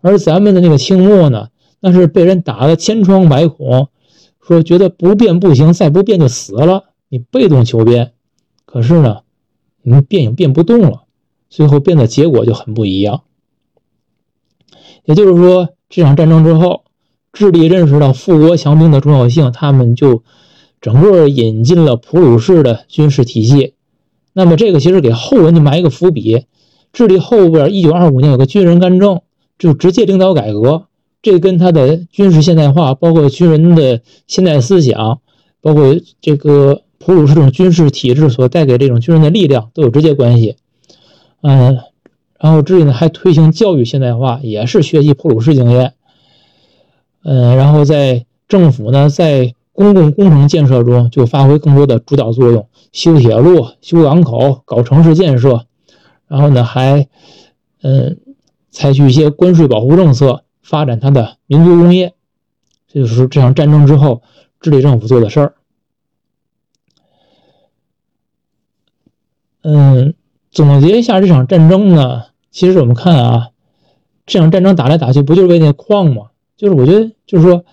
[0.00, 1.46] 而咱们的那个清末呢，
[1.84, 3.88] 但是被人打得千疮百孔，
[4.40, 8.12] 说觉得不变不行，再不变就死了，你被动求变。
[8.64, 9.18] 可是呢，
[9.82, 11.02] 你变也变不动了，
[11.50, 13.20] 最后变的结果就很不一样。
[15.04, 16.84] 也就是说，这场战争之后，
[17.34, 20.22] 智利认识到富国强兵的重要性，他们就
[20.80, 23.74] 整个引进了普鲁士的军事体系。
[24.32, 26.46] 那么，这个其实给后人就埋一个伏笔。
[26.94, 29.20] 智利后边一九二五年有个军人干政，
[29.58, 30.86] 就直接领导改革，
[31.24, 35.20] 这跟他的军事现代化，包括军人的现代思想，
[35.62, 40.56] 包括这个普鲁士这种军事体制所带给这种军人的力量都有直接关系。
[41.40, 41.78] 嗯，
[42.38, 45.94] 然后这里呢还推行教育现代化，也是学习普鲁士经验。
[47.22, 55.64] 嗯，然后在政府呢，在公共工程建设中就发挥更多的主导作用，修铁路、修港口、搞城市建设。
[56.28, 57.08] 然后呢，还
[57.80, 58.18] 嗯，
[58.70, 62.14] 采取一些关税保护政策，发展它的民族工业。
[62.88, 64.22] 这就是这场战争之后
[64.58, 65.54] 智利政府做的事儿。
[69.62, 70.14] 嗯，
[70.50, 73.50] 总结一下这场战争呢，其实我们看啊，
[74.26, 76.30] 这场战争打来打去，不就是为那矿吗？
[76.56, 77.64] 就是我觉得，就是说，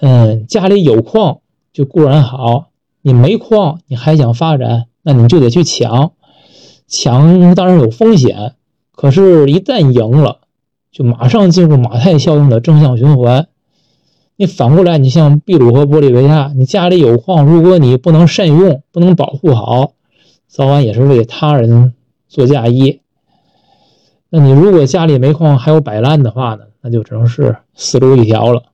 [0.00, 1.40] 嗯，家里有矿
[1.72, 2.70] 就固然好，
[3.00, 6.12] 你没矿，你还想发展，那你就得去抢，
[6.86, 8.56] 抢当然有风险，
[8.92, 10.37] 可是，一旦赢了，
[10.98, 13.46] 就马上进入马太效应的正向循环。
[14.34, 19.92] 你反过来，你像秘鲁和玻利维亚，你家里有矿，如果你不能善用，不能保护好，
[20.48, 21.94] 早晚也是为他人
[22.26, 23.00] 做嫁衣。
[24.28, 26.64] 那你如果家里没矿，还有摆烂的话呢？
[26.80, 28.64] 那就只能是死路一条了。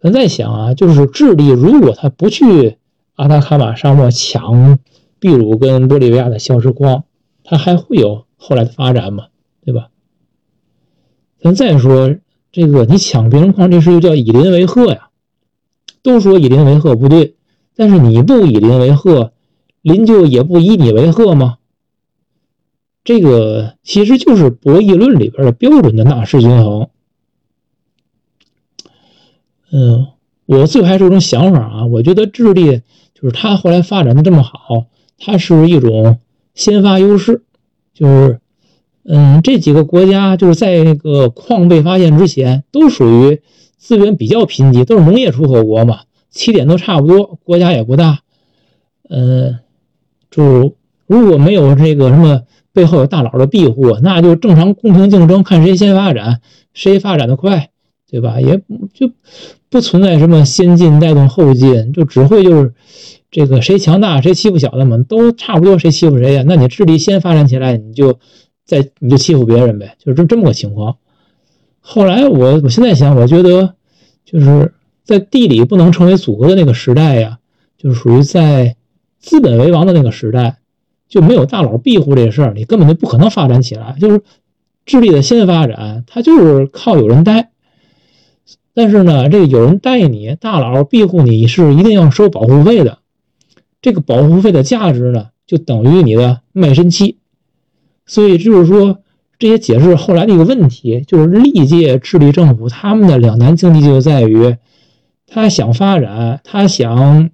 [0.00, 2.78] 咱在想啊，就是智利如果他不去
[3.16, 4.78] 阿塔卡马沙漠抢
[5.18, 7.02] 秘鲁跟玻利维亚的硝石矿，
[7.42, 9.26] 他还会有后来的发展吗？
[9.64, 9.88] 对吧？
[11.46, 12.16] 咱再说
[12.50, 15.10] 这个，你抢别人矿，这事又叫以邻为壑呀。
[16.02, 17.36] 都说以邻为壑不对，
[17.76, 19.30] 但是你不以邻为壑，
[19.80, 21.58] 邻就也不以你为壑吗？
[23.04, 26.88] 这个其实就是博弈论里边的标准的纳什均衡。
[29.70, 30.08] 嗯，
[30.46, 32.82] 我最后还是这种想法啊，我觉得智利
[33.14, 34.86] 就是它后来发展的这么好，
[35.16, 36.18] 它是一种
[36.56, 37.42] 先发优势，
[37.94, 38.40] 就是
[39.08, 43.40] 嗯，这几个国家就是在那个矿被发现之前，都属于
[43.78, 46.00] 资源比较贫瘠，都是农业出口国嘛，
[46.30, 48.20] 起点都差不多，国家也不大，
[49.08, 49.58] 嗯，
[50.30, 50.74] 就
[51.06, 52.42] 如果没有这个什么。
[52.76, 56.42] 背后有大佬的庇护，那就正常公平竞争，看谁先发展，
[56.74, 57.70] 谁发展的快，
[58.10, 58.38] 对吧？
[58.38, 58.60] 也
[58.92, 59.10] 就
[59.70, 62.74] 不存在什么先进带动后进，就只会就是
[63.30, 66.44] 这个谁强大谁欺负小的嘛，都差不多，谁欺负谁呀？
[66.46, 68.18] 那你智力先发展起来，你就
[68.66, 70.96] 在你就欺负别人呗，就是这这么个情况。
[71.80, 73.74] 后来我我现在想，我觉得
[74.26, 77.38] 就是在地理不能成为组合的那个时代呀，
[77.78, 78.76] 就是属于在
[79.18, 80.58] 资本为王的那个时代。
[81.08, 83.96] 就没有大佬庇护这事儿，你根本就不可能发展起来。
[84.00, 84.22] 就是
[84.84, 87.52] 智力的先发展，它就是靠有人带。
[88.74, 92.98] 但是呢，这个有人带你，大佬庇护你是一定要收保护费的。
[93.80, 97.18] 这个保护费的价值呢，就等于你的卖身契。
[98.06, 98.98] 所以就是说，
[99.38, 104.56] 这些解释后来的一个问题，就是历届智利政府他们的两难境地就在于，
[105.26, 107.30] 他想发展，他想。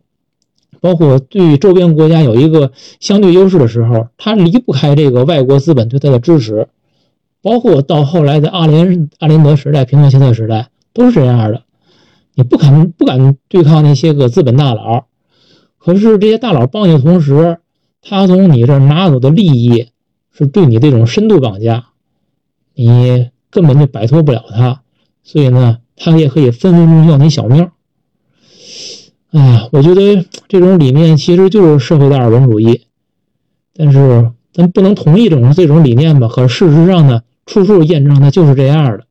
[0.80, 6.66] 包括对周边国家有一个相对优势的时候，他离不开这个外国资本对他的支持。
[7.40, 11.62] 包括到后来的阿联阿联德时代、平克希特时代都是这样的。
[12.34, 15.04] 你不敢不敢对抗那些个资本大佬，
[15.78, 17.58] 可是这些大佬帮你的同时，
[18.00, 19.86] 他从你这儿拿走的利益
[20.32, 21.88] 是对你这种深度绑架，
[22.74, 24.82] 你根本就摆脱不了他。
[25.22, 27.70] 所以呢，他也可以分分钟要你小命。
[29.30, 32.86] 哎呀，我觉得这种理念其实就是社会达尔文主义，
[33.72, 36.28] 但是咱不能同意这种这种理念吧？
[36.28, 39.06] 可事实上呢，处处验证它就是这样的。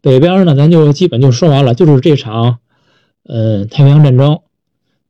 [0.00, 2.58] 北边呢，咱就基本就说完了，就是这场，
[3.24, 4.40] 嗯，太平洋战争。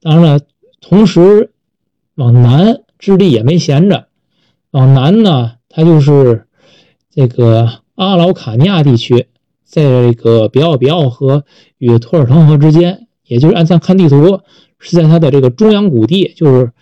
[0.00, 0.40] 当然了，
[0.80, 1.52] 同时
[2.14, 4.06] 往南，智利也没闲着，
[4.70, 6.46] 往南呢，它就是
[7.10, 9.26] 这个阿劳卡尼亚地区。
[9.64, 11.44] 在这个比奥比奥河
[11.76, 14.40] 与托尔滕河之间，也就是按咱看地图，
[14.78, 16.72] 是在它的这个中央谷地，就是，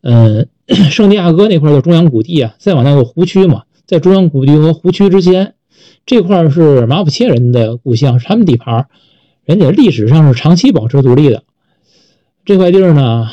[0.00, 0.48] 嗯，
[0.90, 2.54] 圣地亚哥那块叫中央谷地啊。
[2.58, 5.54] 再往那个湖区嘛，在中央谷地和湖区之间，
[6.06, 8.88] 这块是马普切人的故乡，是他们地盘，
[9.44, 11.44] 人家历史上是长期保持独立的。
[12.46, 13.28] 这块地儿呢，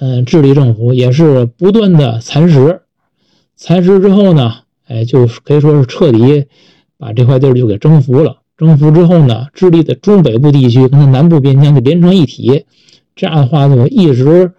[0.00, 2.82] 嗯，智利政府也是不断的蚕食，
[3.56, 4.54] 蚕食之后呢，
[4.86, 6.46] 哎，就可以说是彻底。
[6.98, 8.38] 把这块地儿就给征服了。
[8.56, 12.64] 征服之后呢，智利的中北部地区跟它南部边疆就连成一体。
[13.14, 14.52] 这样的话就一直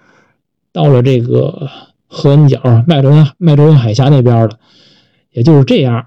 [0.72, 1.68] 到了这个
[2.06, 4.60] 合恩角、麦哲伦麦哲伦海峡那边了。
[5.32, 6.06] 也就是这样，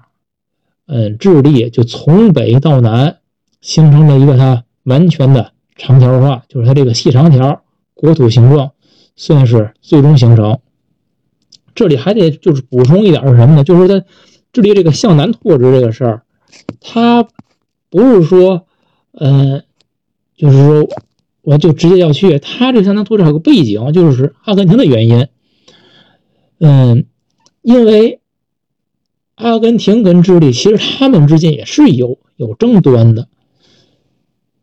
[0.87, 3.17] 嗯，智利就从北到南
[3.59, 7.61] 形成了一个它完全的长条化，就是它这个细长条
[7.93, 8.71] 国土形状
[9.15, 10.59] 算是最终形成。
[11.73, 13.63] 这里还得就是补充一点是什么呢？
[13.63, 14.05] 就是他
[14.51, 16.23] 智利这个向南拓殖这个事儿，
[16.81, 17.27] 他
[17.89, 18.67] 不是说，
[19.13, 19.63] 嗯，
[20.35, 20.89] 就是说
[21.41, 25.27] 我就直接要去，他这向南拓殖有个背景，就是阿根廷的原因。
[26.59, 27.05] 嗯，
[27.61, 28.19] 因为
[29.35, 33.29] 阿根廷跟智利其实他们之间也是有有争端的，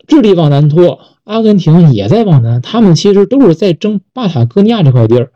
[0.09, 5.31] 智利往南拓，阿根廷也在往南，他们其实都是在争巴塔哥尼亚这块地儿。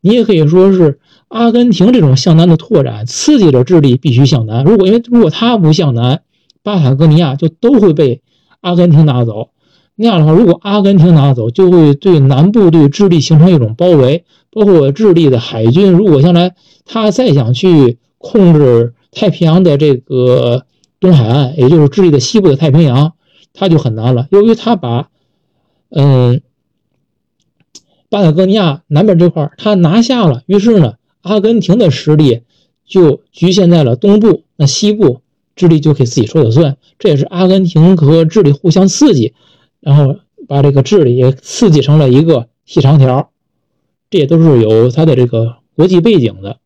[0.00, 4.62] 你也可以说是阿根廷这种向南的拓展刺激着智利必须向南。
[4.62, 6.20] 如果因为如果他不向南，
[6.62, 8.20] 巴塔哥尼亚就都会被
[8.60, 9.48] 阿根廷拿走。
[9.96, 14.24] 那样的话，如果阿根廷拿走，就会对南部对智利形成一种包围。
[14.50, 16.54] 包括智利的海军，如果将来
[16.86, 20.64] 他再想去控制太平洋的这个
[20.98, 23.12] 东海岸，也就是智利的西部的太平洋，
[23.58, 24.28] 他就很难了。
[24.30, 25.10] 由于他把
[25.90, 26.40] 嗯。
[28.10, 32.40] 巴塔哥尼亚南边这块他拿下了，于是呢，阿根廷的实力
[32.86, 35.20] 就局限在了东部，那西部
[35.54, 36.78] 智利就可以自己说了算。
[36.98, 39.34] 这也是阿根廷和智利互相刺激，
[39.80, 43.30] 然后把这个智利也刺激成了一个细长条，
[44.08, 46.60] 这也都是有它的这个国际背景的。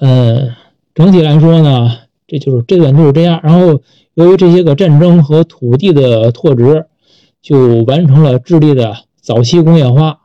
[0.00, 0.54] 嗯，
[0.94, 1.90] 整体来说呢，
[2.26, 3.40] 这就是这段就是这样。
[3.42, 3.82] 然后
[4.14, 6.86] 由于这些个战争和土地的拓殖。
[7.42, 10.20] 就完成了智利的早期工业化，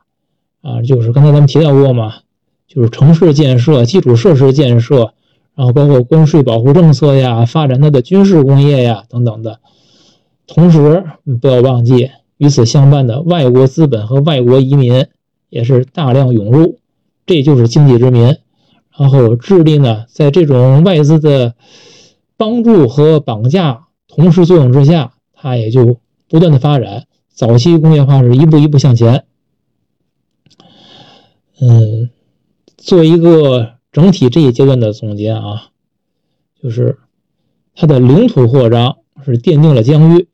[0.62, 2.14] 啊，就是刚才咱们提到过嘛，
[2.66, 5.12] 就是城市建设、基础设施建设，
[5.54, 9.60] 然后包括关税保护政策呀，发展它的军事工业呀等等的。
[10.46, 11.04] 同时，
[11.42, 15.04] 不要忘记与此相伴的外国资本和外国移民
[15.50, 16.78] 也是大量涌入，
[17.26, 18.34] 这就是经济殖民。
[18.96, 21.54] 然后，智利呢，在这种外资的
[22.40, 27.06] 帮助和绑架同时作用之下，它也就不断的发展。
[27.28, 29.26] 早期工业化是一步一步向前，
[31.60, 32.08] 嗯，
[32.78, 35.68] 做一个整体这一阶段的总结啊，
[36.62, 36.98] 就是
[37.74, 40.26] 它的领土扩张是奠定了疆域，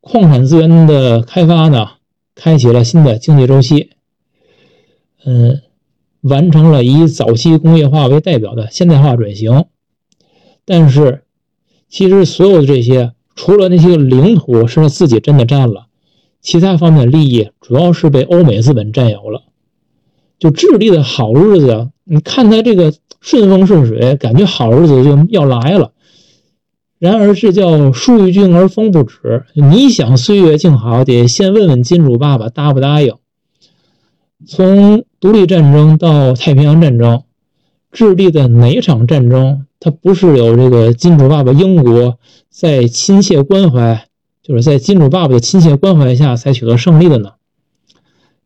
[0.00, 1.90] 矿产资源的开发呢，
[2.34, 3.90] 开启了新的经济周期，
[5.24, 5.62] 嗯，
[6.22, 9.66] 完成了以早期工业化为代表的现代化转型。
[10.64, 11.22] 但是，
[11.88, 15.86] 其实所有的这些，除了那些领土是他自己真的占了。
[16.40, 19.42] 其他方面的利益主要是被欧美资本占有了，
[20.40, 25.92] 就智利的好日子，你看他这个顺风顺水，感觉好日子就要来了。
[26.98, 33.14] 然而这叫树欲静而风不止，你想岁月静好，得先问问金主爸爸答不答应。
[34.46, 37.22] 从独立战争到太平洋战争，
[37.92, 42.16] 智利的哪场战争，它不是有这个金主爸爸英国
[42.48, 44.06] 在亲切关怀？
[44.40, 47.32] 就是在金主爸爸的亲切关怀下才取得胜利的呢。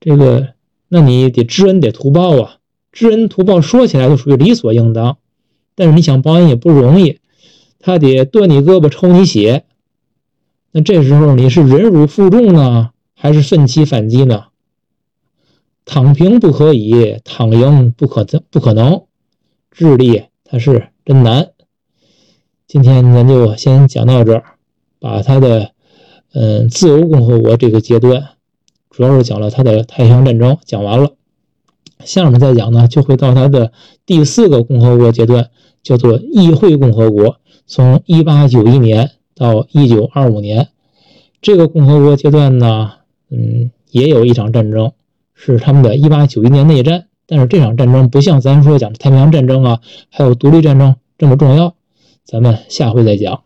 [0.00, 0.54] 这个，
[0.88, 2.56] 那你得知恩得图报啊！
[2.90, 5.18] 知恩图报说起来就属于理所应当，
[5.74, 7.18] 但是你想报恩也不容易，
[7.80, 9.64] 他得剁你胳膊抽你血。
[10.72, 14.44] 那这时候你是忍辱负重呢，还是奋起反击呢？
[15.84, 19.02] 躺平不可以，躺赢不可不可能。
[19.70, 21.52] 智力它是真难。
[22.66, 24.42] 今天咱就先讲到这儿，
[24.98, 25.70] 把他的。
[26.38, 28.30] 嗯，自由共和国这个阶段，
[28.90, 31.12] 主要是讲了他的太平洋战争，讲完了。
[32.04, 33.72] 下面再讲呢，就会到他的
[34.04, 35.48] 第四个共和国阶段，
[35.82, 40.68] 叫做议会共和国，从1891年到1925年。
[41.40, 42.92] 这个共和国阶段呢，
[43.30, 44.92] 嗯，也有一场战争，
[45.32, 47.06] 是他们的1891年内战。
[47.26, 51.74] 但是这场战争不像咱说讲的太平洋战争啊，还有独立战争这么重要。
[52.24, 53.42] 咱们下回再讲。